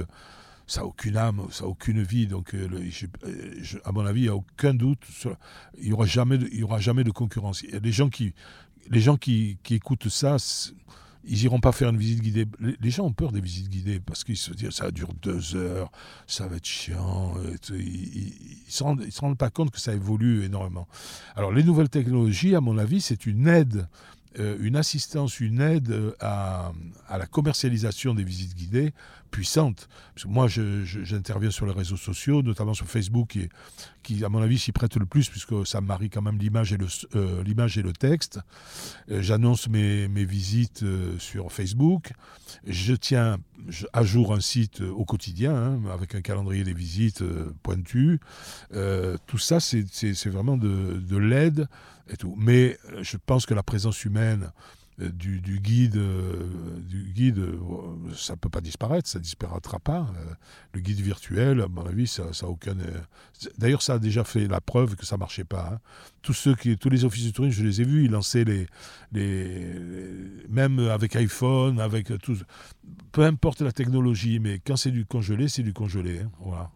ça 0.69 0.81
n'a 0.81 0.87
aucune 0.87 1.17
âme, 1.17 1.47
ça 1.51 1.63
n'a 1.63 1.69
aucune 1.69 2.03
vie. 2.03 2.27
Donc, 2.27 2.55
à 3.85 3.91
mon 3.91 4.05
avis, 4.05 4.21
il 4.21 4.23
n'y 4.23 4.29
a 4.29 4.35
aucun 4.35 4.73
doute, 4.73 4.99
il 5.79 5.87
n'y 5.87 5.93
aura, 5.93 6.05
jamais 6.05 6.37
de, 6.37 6.47
il 6.51 6.59
y 6.59 6.63
aura 6.63 6.79
jamais 6.79 7.03
de 7.03 7.11
concurrence. 7.11 7.63
Il 7.63 7.91
gens 7.91 8.09
qui, 8.09 8.33
les 8.89 9.01
gens 9.01 9.17
qui, 9.17 9.57
qui 9.63 9.75
écoutent 9.75 10.09
ça, 10.09 10.37
ils 11.25 11.43
iront 11.43 11.59
pas 11.59 11.71
faire 11.71 11.89
une 11.89 11.97
visite 11.97 12.21
guidée. 12.21 12.45
Les, 12.59 12.89
gens 12.89 13.05
ont 13.05 13.13
peur 13.13 13.31
des 13.31 13.41
visites 13.41 13.69
guidées 13.69 13.99
parce 13.99 14.23
qu'ils 14.23 14.37
se 14.37 14.51
disent 14.53 14.71
ça 14.71 14.91
dure 14.91 15.13
deux 15.21 15.55
heures, 15.55 15.91
ça 16.27 16.47
va 16.47 16.57
être 16.57 16.65
chiant. 16.65 17.33
Ils, 17.71 18.33
ne 18.97 19.11
se 19.11 19.21
rendent, 19.21 19.37
pas 19.37 19.49
compte 19.49 19.71
que 19.71 19.79
ça 19.79 19.93
évolue 19.93 20.43
énormément. 20.43 20.87
Alors 21.35 21.51
les 21.51 21.63
nouvelles 21.63 21.89
technologies, 21.89 22.55
à 22.55 22.61
mon 22.61 22.77
avis, 22.77 23.01
c'est 23.01 23.25
une 23.25 23.47
aide 23.47 23.87
une 24.37 24.75
assistance, 24.75 25.39
une 25.39 25.59
aide 25.59 25.89
euh, 25.89 26.11
à, 26.19 26.71
la 27.17 27.25
commercialisation 27.25 28.13
des 28.13 28.23
visites 28.23 28.55
guidées 28.55 28.93
puissante. 29.31 29.89
Moi, 30.25 30.47
j'interviens 30.47 31.51
sur 31.51 31.67
les 31.67 31.71
réseaux 31.71 31.97
sociaux, 31.97 32.41
notamment 32.41 32.73
sur 32.73 32.87
Facebook, 32.87 33.37
qui, 34.01 34.25
à 34.25 34.29
mon 34.29 34.41
avis, 34.41 34.57
s'y 34.57 34.71
prête 34.71 34.95
le 34.95 35.05
plus, 35.05 35.29
puisque 35.29 35.67
ça 35.67 35.81
marie 35.81 36.09
quand 36.09 36.23
même 36.23 36.39
l'image 36.39 36.73
et, 36.73 36.77
le, 36.77 36.87
euh, 37.15 37.43
et 37.43 37.81
le 37.83 37.93
texte. 37.93 38.39
J'annonce 39.07 39.69
mes, 39.69 40.07
mes, 40.07 40.25
visites 40.25 40.83
sur 41.19 41.51
Facebook. 41.51 42.11
Je 42.65 42.95
tiens 42.95 43.37
à 43.93 44.03
jour 44.03 44.33
un 44.33 44.39
site 44.39 44.81
au 44.81 45.05
quotidien, 45.05 45.55
hein, 45.55 45.79
avec 45.93 46.15
un 46.15 46.21
calendrier 46.21 46.63
des 46.63 46.73
visites 46.73 47.23
pointu. 47.61 48.19
tout 48.71 49.37
ça, 49.37 49.59
c'est 49.59 50.29
vraiment 50.29 50.57
de, 50.57 50.99
de 51.07 51.17
l'aide 51.17 51.67
mais 52.37 52.77
euh, 52.91 53.03
je 53.03 53.17
pense 53.17 53.45
que 53.45 53.53
la 53.53 53.63
présence 53.63 54.03
humaine 54.05 54.51
euh, 55.01 55.09
du, 55.09 55.39
guide, 55.59 55.97
euh, 55.97 56.79
du 56.79 57.11
guide, 57.13 57.43
ça 58.15 58.35
peut 58.35 58.49
pas 58.49 58.61
disparaître, 58.61 59.07
ça 59.07 59.19
disparaîtra 59.19 59.79
pas. 59.79 60.07
le 60.73 60.81
guide 60.81 60.99
virtuel, 60.99 61.61
à 61.61 61.67
mon 61.67 61.85
avis, 61.85 62.07
ça, 62.07 62.33
ça 62.33 62.47
aucun. 62.47 62.75
D'ailleurs, 63.57 63.81
ça 63.81 63.93
a 63.93 63.99
déjà 63.99 64.23
fait 64.23 64.47
la 64.47 64.61
preuve 64.61 64.95
que 64.95 65.05
ça 65.05 65.17
marchait 65.17 65.45
pas. 65.45 65.73
Hein. 65.73 65.79
Tous 66.21 66.33
ceux 66.33 66.55
qui, 66.55 66.77
tous 66.77 66.89
les 66.89 67.05
offices 67.05 67.25
de 67.25 67.31
tourisme, 67.31 67.57
je 67.57 67.63
les 67.63 67.81
ai 67.81 67.85
vus, 67.85 68.05
ils 68.05 68.11
lançaient 68.11 68.43
les, 68.43 68.67
les, 69.11 69.75
même 70.49 70.79
avec 70.79 71.15
iPhone, 71.15 71.79
avec 71.79 72.11
tout. 72.21 72.37
Peu 73.11 73.23
importe 73.23 73.61
la 73.61 73.71
technologie, 73.71 74.39
mais 74.39 74.59
quand 74.59 74.75
c'est 74.75 74.91
du 74.91 75.05
congelé, 75.05 75.47
c'est 75.47 75.63
du 75.63 75.73
congelé. 75.73 76.19
Hein. 76.19 76.31
voilà. 76.39 76.71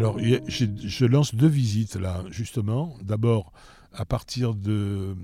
Alors, 0.00 0.18
je 0.18 1.04
lance 1.04 1.34
deux 1.34 1.46
visites 1.46 1.96
là, 1.96 2.24
justement. 2.30 2.96
D'abord, 3.02 3.52
à 3.92 4.06
partir, 4.06 4.54
du 4.54 5.14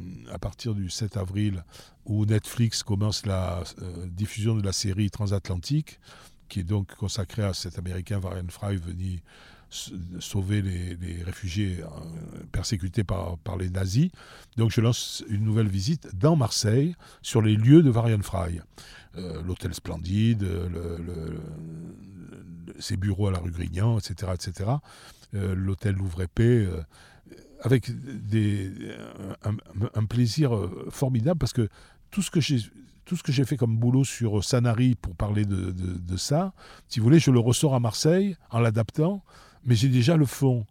7 0.90 1.16
avril, 1.16 1.64
où 2.04 2.26
Netflix 2.26 2.82
commence 2.82 3.24
la 3.24 3.64
euh, 3.80 4.06
diffusion 4.06 4.54
de 4.54 4.62
la 4.62 4.72
série 4.72 5.10
Transatlantique, 5.10 5.98
qui 6.50 6.60
est 6.60 6.64
donc 6.64 6.94
consacrée 6.94 7.42
à 7.44 7.54
cet 7.54 7.78
Américain 7.78 8.18
Varian 8.18 8.48
Fry 8.50 8.76
venu 8.76 9.22
sauver 10.20 10.62
les, 10.62 11.22
réfugiés 11.24 11.78
euh, 11.80 12.42
persécutés 12.52 13.04
par, 13.04 13.38
les 13.58 13.70
nazis. 13.70 14.10
Donc 14.56 14.70
je 14.70 14.80
lance 14.80 15.24
une 15.28 15.44
nouvelle 15.44 15.68
visite 15.68 16.08
dans 16.14 16.36
Marseille 16.36 16.94
sur 17.22 17.42
les 17.42 17.56
lieux 17.56 17.82
de 17.82 17.90
Varian. 17.90 18.18
Euh, 19.16 19.42
l'hôtel 19.42 19.72
Splendide, 19.74 20.42
le, 20.42 21.40
ses 22.78 22.96
bureaux 22.96 23.28
à 23.28 23.32
la 23.32 23.38
rue 23.38 23.50
Grignan, 23.50 23.98
etc. 23.98 24.32
etc. 24.34 24.70
Euh, 25.34 25.54
l'hôtel 25.54 25.96
Louvre-Épée, 25.96 26.66
euh, 26.66 26.82
avec 27.60 27.90
un, 29.42 30.04
plaisir 30.04 30.54
euh, 30.54 30.86
formidable 30.90 31.38
parce 31.38 31.52
que 31.52 31.68
tout 32.10 32.22
ce 32.22 32.30
que 32.30 32.40
j'ai 32.40 32.60
tout 33.04 33.16
ce 33.16 33.22
que 33.22 33.32
j'ai 33.32 33.44
fait 33.44 33.56
comme 33.56 33.76
boulot 33.76 34.04
sur 34.04 34.42
Sanary 34.42 34.96
pour 34.96 35.14
parler 35.14 35.44
de, 35.44 36.16
ça, 36.16 36.52
si 36.88 36.98
vous 36.98 37.04
voulez, 37.04 37.20
je 37.20 37.30
le 37.30 37.38
ressors 37.38 37.72
à 37.72 37.78
Marseille 37.78 38.36
en 38.50 38.58
l'adaptant, 38.58 39.22
mais 39.66 39.74
j'ai 39.74 39.88
déjà 39.88 40.16
le 40.16 40.26
fond. 40.26 40.66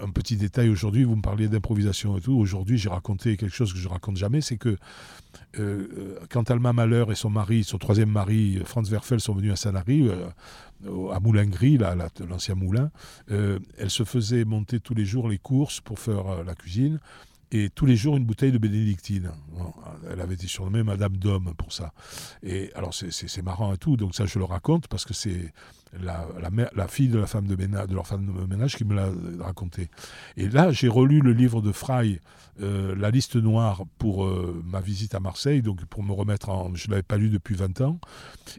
Un 0.00 0.10
petit 0.10 0.36
détail 0.36 0.68
aujourd'hui, 0.68 1.04
vous 1.04 1.14
me 1.14 1.22
parliez 1.22 1.46
d'improvisation 1.46 2.18
et 2.18 2.20
tout. 2.20 2.32
Aujourd'hui, 2.32 2.76
j'ai 2.76 2.88
raconté 2.88 3.36
quelque 3.36 3.54
chose 3.54 3.72
que 3.72 3.78
je 3.78 3.88
raconte 3.88 4.16
jamais, 4.16 4.40
c'est 4.40 4.56
que 4.56 4.76
quand 6.28 6.50
Alma 6.50 6.72
Malheur 6.72 7.12
et 7.12 7.14
son 7.14 7.30
mari, 7.30 7.62
son 7.62 7.78
troisième 7.78 8.10
mari, 8.10 8.60
Franz 8.64 8.90
Werfel, 8.90 9.20
sont 9.20 9.32
venus 9.32 9.52
à 9.52 9.56
Sanary, 9.56 10.10
à 11.12 11.20
Moulin-Gris, 11.20 11.78
l'ancien 12.28 12.54
moulin, 12.54 12.90
euh, 13.30 13.58
elle 13.78 13.90
se 13.90 14.04
faisait 14.04 14.44
monter 14.44 14.80
tous 14.80 14.94
les 14.94 15.04
jours 15.04 15.28
les 15.28 15.38
courses 15.38 15.80
pour 15.80 15.98
faire 15.98 16.26
euh, 16.26 16.44
la 16.44 16.54
cuisine 16.54 17.00
et 17.50 17.70
tous 17.70 17.86
les 17.86 17.96
jours 17.96 18.16
une 18.16 18.24
bouteille 18.24 18.52
de 18.52 18.58
bénédictine. 18.58 19.30
elle 20.10 20.20
avait 20.20 20.34
été 20.34 20.46
surnommée 20.46 20.82
Madame 20.82 21.16
d'Homme 21.16 21.54
pour 21.56 21.72
ça. 21.72 21.92
Et 22.42 22.72
alors 22.74 22.92
c'est 22.92 23.42
marrant 23.42 23.72
et 23.72 23.78
tout, 23.78 23.96
donc 23.96 24.14
ça 24.14 24.26
je 24.26 24.38
le 24.38 24.44
raconte 24.44 24.88
parce 24.88 25.04
que 25.04 25.14
c'est 25.14 25.52
la, 26.02 26.26
la, 26.74 26.88
fille 26.88 27.08
de 27.08 27.18
la 27.18 27.26
femme 27.26 27.46
de 27.46 27.56
ménage, 27.56 27.88
de 27.88 27.94
leur 27.94 28.06
femme 28.06 28.26
de 28.26 28.46
ménage 28.46 28.76
qui 28.76 28.84
me 28.84 28.94
l'a 28.94 29.08
raconté. 29.40 29.90
Et 30.36 30.48
là 30.48 30.70
j'ai 30.70 30.88
relu 30.88 31.20
le 31.20 31.32
livre 31.32 31.60
de 31.62 31.72
Fry, 31.72 32.20
euh, 32.62 32.94
La 32.96 33.10
liste 33.10 33.36
noire, 33.36 33.82
pour 33.98 34.24
euh, 34.24 34.62
ma 34.64 34.80
visite 34.80 35.14
à 35.14 35.20
Marseille, 35.20 35.60
donc 35.62 35.84
pour 35.86 36.02
me 36.02 36.12
remettre 36.12 36.50
en... 36.50 36.74
Je 36.74 36.86
ne 36.86 36.92
l'avais 36.92 37.02
pas 37.02 37.16
lu 37.16 37.28
depuis 37.28 37.54
20 37.54 37.80
ans. 37.80 37.98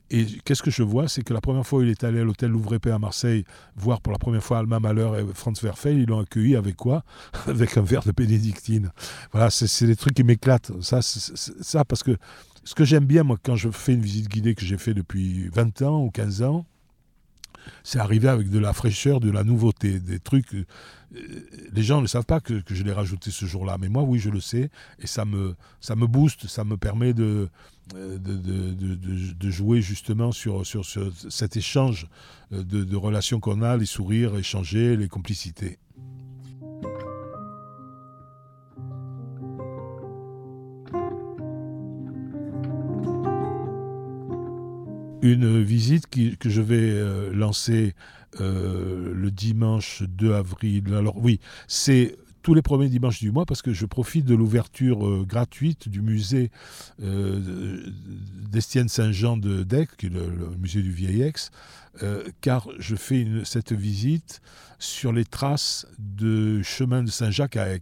Et 0.09 0.25
qu'est-ce 0.43 0.63
que 0.63 0.71
je 0.71 0.83
vois? 0.83 1.07
C'est 1.07 1.23
que 1.23 1.33
la 1.33 1.39
première 1.41 1.65
fois 1.65 1.79
où 1.79 1.81
il 1.83 1.89
est 1.89 2.03
allé 2.03 2.19
à 2.19 2.23
l'hôtel 2.23 2.51
Louvre-Épée 2.51 2.91
à 2.91 2.99
Marseille, 2.99 3.45
voir 3.75 4.01
pour 4.01 4.11
la 4.11 4.19
première 4.19 4.43
fois 4.43 4.59
Alma 4.59 4.79
Malheur 4.79 5.17
et 5.17 5.25
Franz 5.33 5.61
Werfel, 5.63 5.97
ils 5.99 6.07
l'ont 6.07 6.19
accueilli 6.19 6.55
avec 6.55 6.75
quoi? 6.75 7.03
Avec 7.47 7.77
un 7.77 7.81
verre 7.81 8.03
de 8.03 8.11
bénédictine. 8.11 8.91
Voilà, 9.31 9.49
c'est 9.49 9.87
des 9.87 9.95
trucs 9.95 10.13
qui 10.13 10.23
m'éclatent. 10.23 10.71
Ça, 10.81 11.01
ça, 11.01 11.85
parce 11.85 12.03
que 12.03 12.17
ce 12.63 12.73
que 12.73 12.83
j'aime 12.83 13.05
bien, 13.05 13.23
moi, 13.23 13.37
quand 13.41 13.55
je 13.55 13.69
fais 13.69 13.93
une 13.93 14.01
visite 14.01 14.27
guidée 14.27 14.55
que 14.55 14.65
j'ai 14.65 14.77
fait 14.77 14.93
depuis 14.93 15.47
20 15.49 15.83
ans 15.83 16.03
ou 16.03 16.09
15 16.09 16.41
ans, 16.41 16.65
c'est 17.83 17.99
arriver 17.99 18.27
avec 18.27 18.49
de 18.49 18.59
la 18.59 18.73
fraîcheur, 18.73 19.19
de 19.19 19.31
la 19.31 19.43
nouveauté, 19.43 19.99
des 19.99 20.19
trucs. 20.19 20.53
Euh, 20.53 20.65
les 21.73 21.83
gens 21.83 22.01
ne 22.01 22.07
savent 22.07 22.25
pas 22.25 22.39
que, 22.39 22.61
je 22.67 22.83
l'ai 22.83 22.91
rajouté 22.91 23.31
ce 23.31 23.45
jour-là, 23.45 23.77
mais 23.79 23.89
moi, 23.89 24.03
oui, 24.03 24.19
je 24.19 24.29
le 24.29 24.39
sais, 24.39 24.69
et 24.99 25.07
ça 25.07 25.25
me, 25.25 25.55
ça 25.79 25.95
me 25.95 26.07
booste, 26.07 26.47
ça 26.47 26.63
me 26.63 26.77
permet 26.77 27.13
de, 27.13 27.49
euh, 27.95 28.17
de, 28.17 29.49
jouer 29.49 29.81
justement 29.81 30.31
sur, 30.31 30.65
sur, 30.65 30.85
sur 30.85 31.11
cet 31.29 31.55
échange 31.55 32.07
euh, 32.51 32.63
de, 32.63 32.95
relations 32.95 33.39
qu'on 33.39 33.61
a, 33.61 33.77
les 33.77 33.85
sourires 33.85 34.35
échangés, 34.35 34.97
les 34.97 35.07
complicités. 35.07 35.77
Une 45.25 45.61
visite 45.63 46.07
que 46.07 46.49
je 46.49 46.61
vais 46.61 46.77
euh, 46.79 47.33
lancer 47.33 47.95
euh, 48.39 49.13
le 49.13 49.31
dimanche 49.31 50.03
2 50.03 50.33
avril. 50.33 50.93
Alors 50.93 51.17
oui, 51.17 51.39
c'est 51.67 52.15
tous 52.43 52.53
les 52.53 52.61
premiers 52.61 52.89
dimanches 52.89 53.19
du 53.19 53.31
mois 53.31 53.45
parce 53.45 53.63
que 53.63 53.73
je 53.73 53.87
profite 53.87 54.25
de 54.25 54.35
l'ouverture 54.35 55.07
euh, 55.07 55.25
gratuite 55.27 55.89
du 55.89 56.01
musée 56.01 56.51
d'Estienne 56.99 58.87
Saint-Jean 58.87 59.37
de 59.37 59.63
Dec, 59.63 59.97
qui 59.97 60.05
est 60.07 60.09
le, 60.09 60.29
musée 60.59 60.83
du 60.83 60.91
Vieil 60.91 61.23
Aix, 61.23 61.33
car 62.41 62.67
je 62.77 62.95
fais 62.95 63.27
cette 63.45 63.71
visite 63.73 64.41
sur 64.77 65.11
les 65.11 65.25
traces 65.25 65.87
de 65.97 66.61
chemin 66.61 67.01
de 67.01 67.09
Saint-Jacques 67.09 67.57
à 67.57 67.73
Aix. 67.73 67.81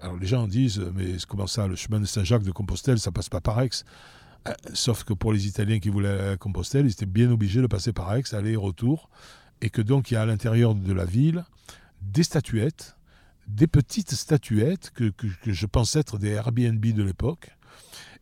Alors 0.00 0.16
les 0.16 0.28
gens 0.28 0.46
disent, 0.46 0.80
mais 0.94 1.16
comment 1.26 1.48
ça, 1.48 1.66
le 1.66 1.74
chemin 1.74 1.98
de 1.98 2.04
Saint-Jacques 2.04 2.44
de 2.44 2.52
Compostelle, 2.52 3.00
ça 3.00 3.10
passe 3.10 3.28
pas 3.28 3.40
par 3.40 3.60
Aix? 3.60 3.70
Sauf 4.72 5.04
que 5.04 5.12
pour 5.12 5.32
les 5.32 5.46
Italiens 5.46 5.78
qui 5.78 5.88
voulaient 5.88 6.08
aller 6.08 6.28
à 6.30 6.36
Compostelle, 6.36 6.86
ils 6.86 6.92
étaient 6.92 7.06
bien 7.06 7.30
obligés 7.30 7.60
de 7.60 7.66
passer 7.66 7.92
par 7.92 8.14
Aix, 8.14 8.22
aller-retour. 8.32 9.10
Et 9.60 9.70
que 9.70 9.82
donc 9.82 10.10
il 10.10 10.14
y 10.14 10.16
a 10.16 10.22
à 10.22 10.26
l'intérieur 10.26 10.74
de 10.74 10.92
la 10.92 11.04
ville 11.04 11.44
des 12.00 12.22
statuettes, 12.22 12.96
des 13.48 13.66
petites 13.66 14.12
statuettes 14.12 14.90
que, 14.94 15.12
je 15.46 15.66
pense 15.66 15.96
être 15.96 16.18
des 16.18 16.30
Airbnb 16.30 16.84
de 16.84 17.02
l'époque, 17.02 17.50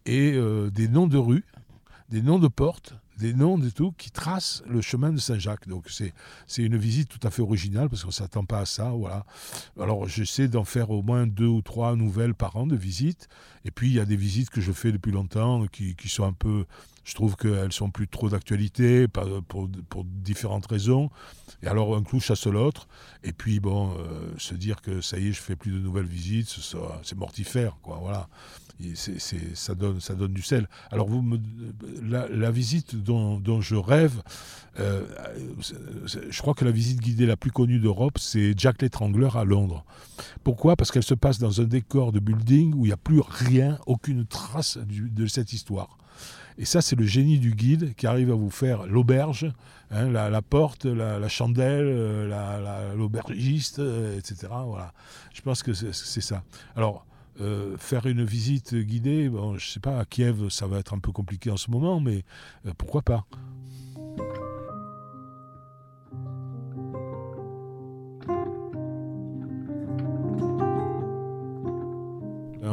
et 0.06 0.32
euh, 0.34 0.70
des 0.70 0.88
noms 0.88 1.06
de 1.06 1.18
rues, 1.18 1.44
des 2.08 2.22
noms 2.22 2.38
de 2.38 2.48
portes, 2.48 2.94
des 3.18 3.32
noms 3.32 3.58
de 3.58 3.70
tout 3.70 3.92
qui 3.92 4.10
tracent 4.10 4.62
le 4.68 4.80
chemin 4.80 5.12
de 5.12 5.18
Saint-Jacques. 5.18 5.68
Donc 5.68 5.86
c'est, 5.88 6.12
c'est 6.46 6.62
une 6.62 6.76
visite 6.76 7.08
tout 7.08 7.26
à 7.26 7.30
fait 7.30 7.42
originale 7.42 7.88
parce 7.88 8.02
qu'on 8.02 8.08
ne 8.08 8.12
s'attend 8.12 8.44
pas 8.44 8.60
à 8.60 8.66
ça. 8.66 8.90
Voilà. 8.90 9.24
Alors 9.80 10.08
j'essaie 10.08 10.48
d'en 10.48 10.64
faire 10.64 10.90
au 10.90 11.02
moins 11.02 11.26
deux 11.26 11.46
ou 11.46 11.62
trois 11.62 11.96
nouvelles 11.96 12.34
par 12.34 12.56
an 12.56 12.66
de 12.66 12.76
visites. 12.76 13.28
Et 13.64 13.70
puis 13.70 13.88
il 13.88 13.94
y 13.94 14.00
a 14.00 14.04
des 14.04 14.16
visites 14.16 14.50
que 14.50 14.60
je 14.60 14.72
fais 14.72 14.92
depuis 14.92 15.12
longtemps 15.12 15.66
qui, 15.66 15.96
qui 15.96 16.08
sont 16.08 16.24
un 16.24 16.32
peu 16.32 16.66
Je 17.06 17.14
trouve 17.14 17.36
qu'elles 17.36 17.72
sont 17.72 17.88
plus 17.88 18.08
trop 18.08 18.28
d'actualité 18.28 19.06
pour, 19.06 19.70
pour, 19.88 20.04
différentes 20.04 20.66
raisons. 20.66 21.08
Et 21.62 21.68
alors 21.68 21.96
un 21.96 22.02
clou 22.02 22.18
chasse 22.18 22.48
l'autre. 22.48 22.88
Et 23.22 23.32
puis 23.32 23.60
bon, 23.60 23.92
euh, 23.92 24.34
se 24.38 24.54
dire 24.54 24.82
que 24.82 25.00
ça 25.00 25.16
y 25.16 25.28
est, 25.28 25.32
je 25.32 25.40
fais 25.40 25.54
plus 25.54 25.70
de 25.70 25.78
nouvelles 25.78 26.06
visites, 26.06 26.48
c'est 27.04 27.16
mortifère, 27.16 27.76
quoi. 27.80 28.00
Voilà. 28.02 28.28
ça, 29.54 29.76
donne, 29.76 30.00
ça 30.00 30.16
donne 30.16 30.32
du 30.32 30.42
sel. 30.42 30.68
Alors 30.90 31.08
vous 31.08 31.22
me, 31.22 31.38
la, 32.02 32.50
visite 32.50 32.96
dont, 32.96 33.60
je 33.60 33.76
rêve, 33.76 34.20
euh, 34.80 35.06
je 35.60 36.42
crois 36.42 36.54
que 36.54 36.64
la 36.64 36.72
visite 36.72 36.98
guidée 36.98 37.26
la 37.26 37.36
plus 37.36 37.52
connue 37.52 37.78
d'Europe, 37.78 38.18
c'est 38.18 38.52
Jack 38.58 38.82
l'Étrangleur 38.82 39.36
à 39.36 39.44
Londres. 39.44 39.84
Pourquoi? 40.42 40.74
Parce 40.74 40.90
qu'elle 40.90 41.04
se 41.04 41.14
passe 41.14 41.38
dans 41.38 41.60
un 41.60 41.64
décor 41.66 42.10
de 42.10 42.18
building 42.18 42.74
où 42.74 42.84
il 42.84 42.88
n'y 42.88 42.92
a 42.92 42.96
plus 42.96 43.20
rien, 43.20 43.78
aucune 43.86 44.26
trace 44.26 44.76
de 44.76 45.26
cette 45.28 45.52
histoire. 45.52 45.98
Et 46.58 46.64
ça, 46.64 46.80
c'est 46.80 46.96
le 46.96 47.04
génie 47.04 47.38
du 47.38 47.54
guide 47.54 47.94
qui 47.94 48.06
arrive 48.06 48.30
à 48.30 48.34
vous 48.34 48.50
faire 48.50 48.86
l'auberge, 48.86 49.52
hein, 49.90 50.08
la, 50.08 50.42
porte, 50.42 50.86
la, 50.86 51.28
chandelle, 51.28 51.86
euh, 51.86 52.94
l'aubergiste, 52.94 53.78
euh, 53.78 54.16
etc. 54.18 54.48
Voilà. 54.66 54.92
Je 55.34 55.42
pense 55.42 55.62
que 55.62 55.74
c'est 55.74 56.20
ça. 56.20 56.42
Alors, 56.74 57.04
euh, 57.40 57.76
faire 57.76 58.06
une 58.06 58.24
visite 58.24 58.74
guidée, 58.74 59.28
bon, 59.28 59.58
je 59.58 59.66
ne 59.66 59.70
sais 59.70 59.80
pas, 59.80 59.98
à 59.98 60.04
Kiev, 60.06 60.48
ça 60.48 60.66
va 60.66 60.78
être 60.78 60.94
un 60.94 60.98
peu 60.98 61.12
compliqué 61.12 61.50
en 61.50 61.58
ce 61.58 61.70
moment, 61.70 62.00
mais 62.00 62.24
pourquoi 62.78 63.02
pas? 63.02 63.26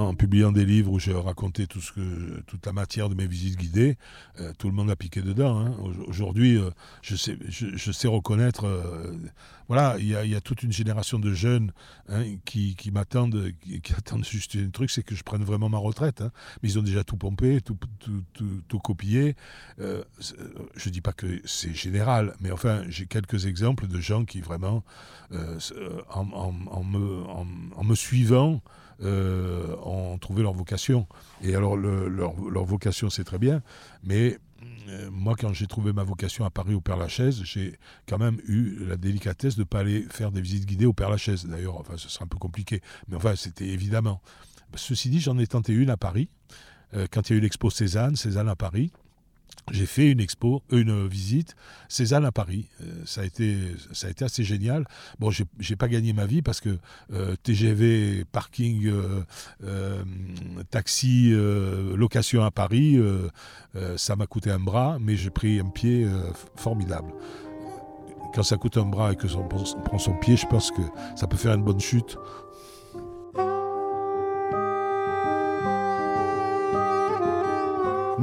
En 0.07 0.15
publiant 0.15 0.51
des 0.51 0.65
livres 0.65 0.91
où 0.91 0.99
je 0.99 1.11
racontais 1.11 1.65
tout 1.65 1.81
ce 1.81 1.91
que, 1.91 2.41
toute 2.47 2.65
la 2.65 2.73
matière 2.73 3.09
de 3.09 3.15
mes 3.15 3.27
visites 3.27 3.57
guidées, 3.57 3.97
euh, 4.39 4.53
tout 4.57 4.67
le 4.67 4.73
monde 4.73 4.89
a 4.89 4.95
piqué 4.95 5.21
dedans. 5.21 5.59
Hein. 5.59 5.75
Aujourd'hui, 6.07 6.57
euh, 6.57 6.69
je, 7.01 7.15
sais, 7.15 8.07
reconnaître. 8.07 8.65
Euh, 8.65 9.15
voilà, 9.67 9.95
il 9.97 10.07
y, 10.07 10.35
a, 10.35 10.41
toute 10.41 10.63
une 10.63 10.71
génération 10.71 11.19
de 11.19 11.33
jeunes 11.33 11.71
hein, 12.09 12.23
qui, 12.45 12.75
m'attendent, 12.93 13.51
qui, 13.61 13.93
attendent 13.93 14.25
juste 14.25 14.55
un 14.55 14.69
truc, 14.69 14.91
c'est 14.91 15.03
que 15.03 15.15
je 15.15 15.23
prenne 15.23 15.43
vraiment 15.43 15.69
ma 15.69 15.77
retraite. 15.77 16.21
Hein. 16.21 16.31
Mais 16.61 16.69
ils 16.69 16.79
ont 16.79 16.83
déjà 16.83 17.03
tout 17.03 17.17
pompé, 17.17 17.61
tout, 17.61 18.79
copié. 18.79 19.35
je 19.79 20.89
dis 20.89 21.01
pas 21.01 21.13
que 21.13 21.41
c'est 21.45 21.73
général, 21.73 22.35
mais 22.41 22.51
enfin, 22.51 22.83
j'ai 22.89 23.05
quelques 23.05 23.45
exemples 23.45 23.87
de 23.87 23.99
gens 23.99 24.25
qui 24.25 24.41
vraiment, 24.41 24.83
en, 26.09 26.83
me, 26.83 27.23
en 27.23 27.83
me 27.83 27.95
suivant, 27.95 28.61
euh, 29.01 29.75
ont 29.83 30.17
trouvé 30.17 30.43
leur 30.43 30.53
vocation. 30.53 31.07
Et 31.41 31.55
alors, 31.55 31.75
leur, 31.75 32.65
vocation, 32.65 33.09
c'est 33.09 33.23
très 33.23 33.39
bien, 33.39 33.61
mais 34.03 34.37
euh, 34.89 35.09
moi, 35.11 35.35
quand 35.37 35.53
j'ai 35.53 35.67
trouvé 35.67 35.93
ma 35.93 36.03
vocation 36.03 36.45
à 36.45 36.49
Paris 36.49 36.73
au 36.73 36.81
Père-Lachaise, 36.81 37.43
j'ai 37.43 37.77
quand 38.07 38.17
même 38.17 38.39
eu 38.47 38.85
la 38.85 38.97
délicatesse 38.97 39.55
de 39.55 39.61
ne 39.61 39.65
pas 39.65 39.79
aller 39.79 40.05
faire 40.09 40.31
des 40.31 40.41
visites 40.41 40.65
guidées 40.65 40.85
au 40.85 40.93
Père-Lachaise. 40.93 41.45
D'ailleurs, 41.45 41.77
enfin, 41.77 41.93
ce 41.97 42.09
serait 42.09 42.25
un 42.25 42.27
peu 42.27 42.37
compliqué, 42.37 42.81
mais 43.07 43.15
enfin, 43.15 43.35
c'était 43.35 43.67
évidemment. 43.67 44.21
Ceci 44.75 45.09
dit, 45.09 45.19
j'en 45.19 45.37
ai 45.37 45.47
tenté 45.47 45.73
une 45.73 45.89
à 45.89 45.97
Paris, 45.97 46.29
euh, 46.95 47.07
quand 47.11 47.29
il 47.29 47.33
y 47.33 47.35
a 47.35 47.37
eu 47.37 47.41
l'expo 47.41 47.69
Cézanne, 47.69 48.15
Cézanne 48.15 48.49
à 48.49 48.55
Paris 48.55 48.91
j'ai 49.71 49.85
fait 49.85 50.11
une 50.11 50.19
expo, 50.19 50.61
une 50.71 51.07
visite 51.07 51.55
Cézanne 51.87 52.25
à 52.25 52.31
Paris. 52.31 52.67
Euh, 52.81 52.85
ça, 53.05 53.21
a 53.21 53.23
été, 53.23 53.57
ça 53.93 54.07
a 54.07 54.09
été 54.09 54.25
assez 54.25 54.43
génial. 54.43 54.85
Bon, 55.19 55.31
j'ai 55.31 55.75
pas 55.75 55.87
gagné 55.87 56.11
ma 56.11 56.25
vie 56.25 56.41
parce 56.41 56.59
que 56.59 56.77
euh, 57.13 57.35
TGV, 57.43 58.25
parking, 58.31 58.91
euh, 59.63 60.03
taxi, 60.69 61.31
location 61.33 62.43
à 62.43 62.51
Paris, 62.51 62.99
ça 63.95 64.15
m'a 64.15 64.27
coûté 64.27 64.51
un 64.51 64.59
bras, 64.59 64.97
mais 64.99 65.15
j'ai 65.15 65.29
pris 65.29 65.59
un 65.59 65.69
pied 65.69 66.07
formidable. 66.55 67.11
Quand 68.33 68.43
ça 68.43 68.57
coûte 68.57 68.77
un 68.77 68.85
bras 68.85 69.13
et 69.13 69.15
que 69.15 69.27
on 69.35 69.47
prend 69.47 69.99
son 69.99 70.13
pied, 70.17 70.35
je 70.35 70.47
pense 70.47 70.71
que 70.71 70.81
ça 71.15 71.27
peut 71.27 71.37
faire 71.37 71.53
une 71.53 71.63
bonne 71.63 71.79
chute. 71.79 72.17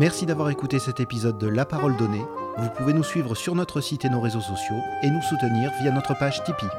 Merci 0.00 0.24
d'avoir 0.24 0.48
écouté 0.48 0.78
cet 0.78 0.98
épisode 0.98 1.36
de 1.36 1.46
La 1.46 1.66
Parole 1.66 1.94
Donnée. 1.94 2.24
Vous 2.56 2.70
pouvez 2.70 2.94
nous 2.94 3.02
suivre 3.02 3.34
sur 3.34 3.54
notre 3.54 3.82
site 3.82 4.06
et 4.06 4.08
nos 4.08 4.22
réseaux 4.22 4.40
sociaux 4.40 4.78
et 5.02 5.10
nous 5.10 5.20
soutenir 5.20 5.70
via 5.82 5.92
notre 5.92 6.18
page 6.18 6.42
Tipeee. 6.42 6.70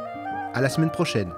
À 0.56 0.60
la 0.60 0.70
semaine 0.70 0.90
prochaine. 0.90 1.32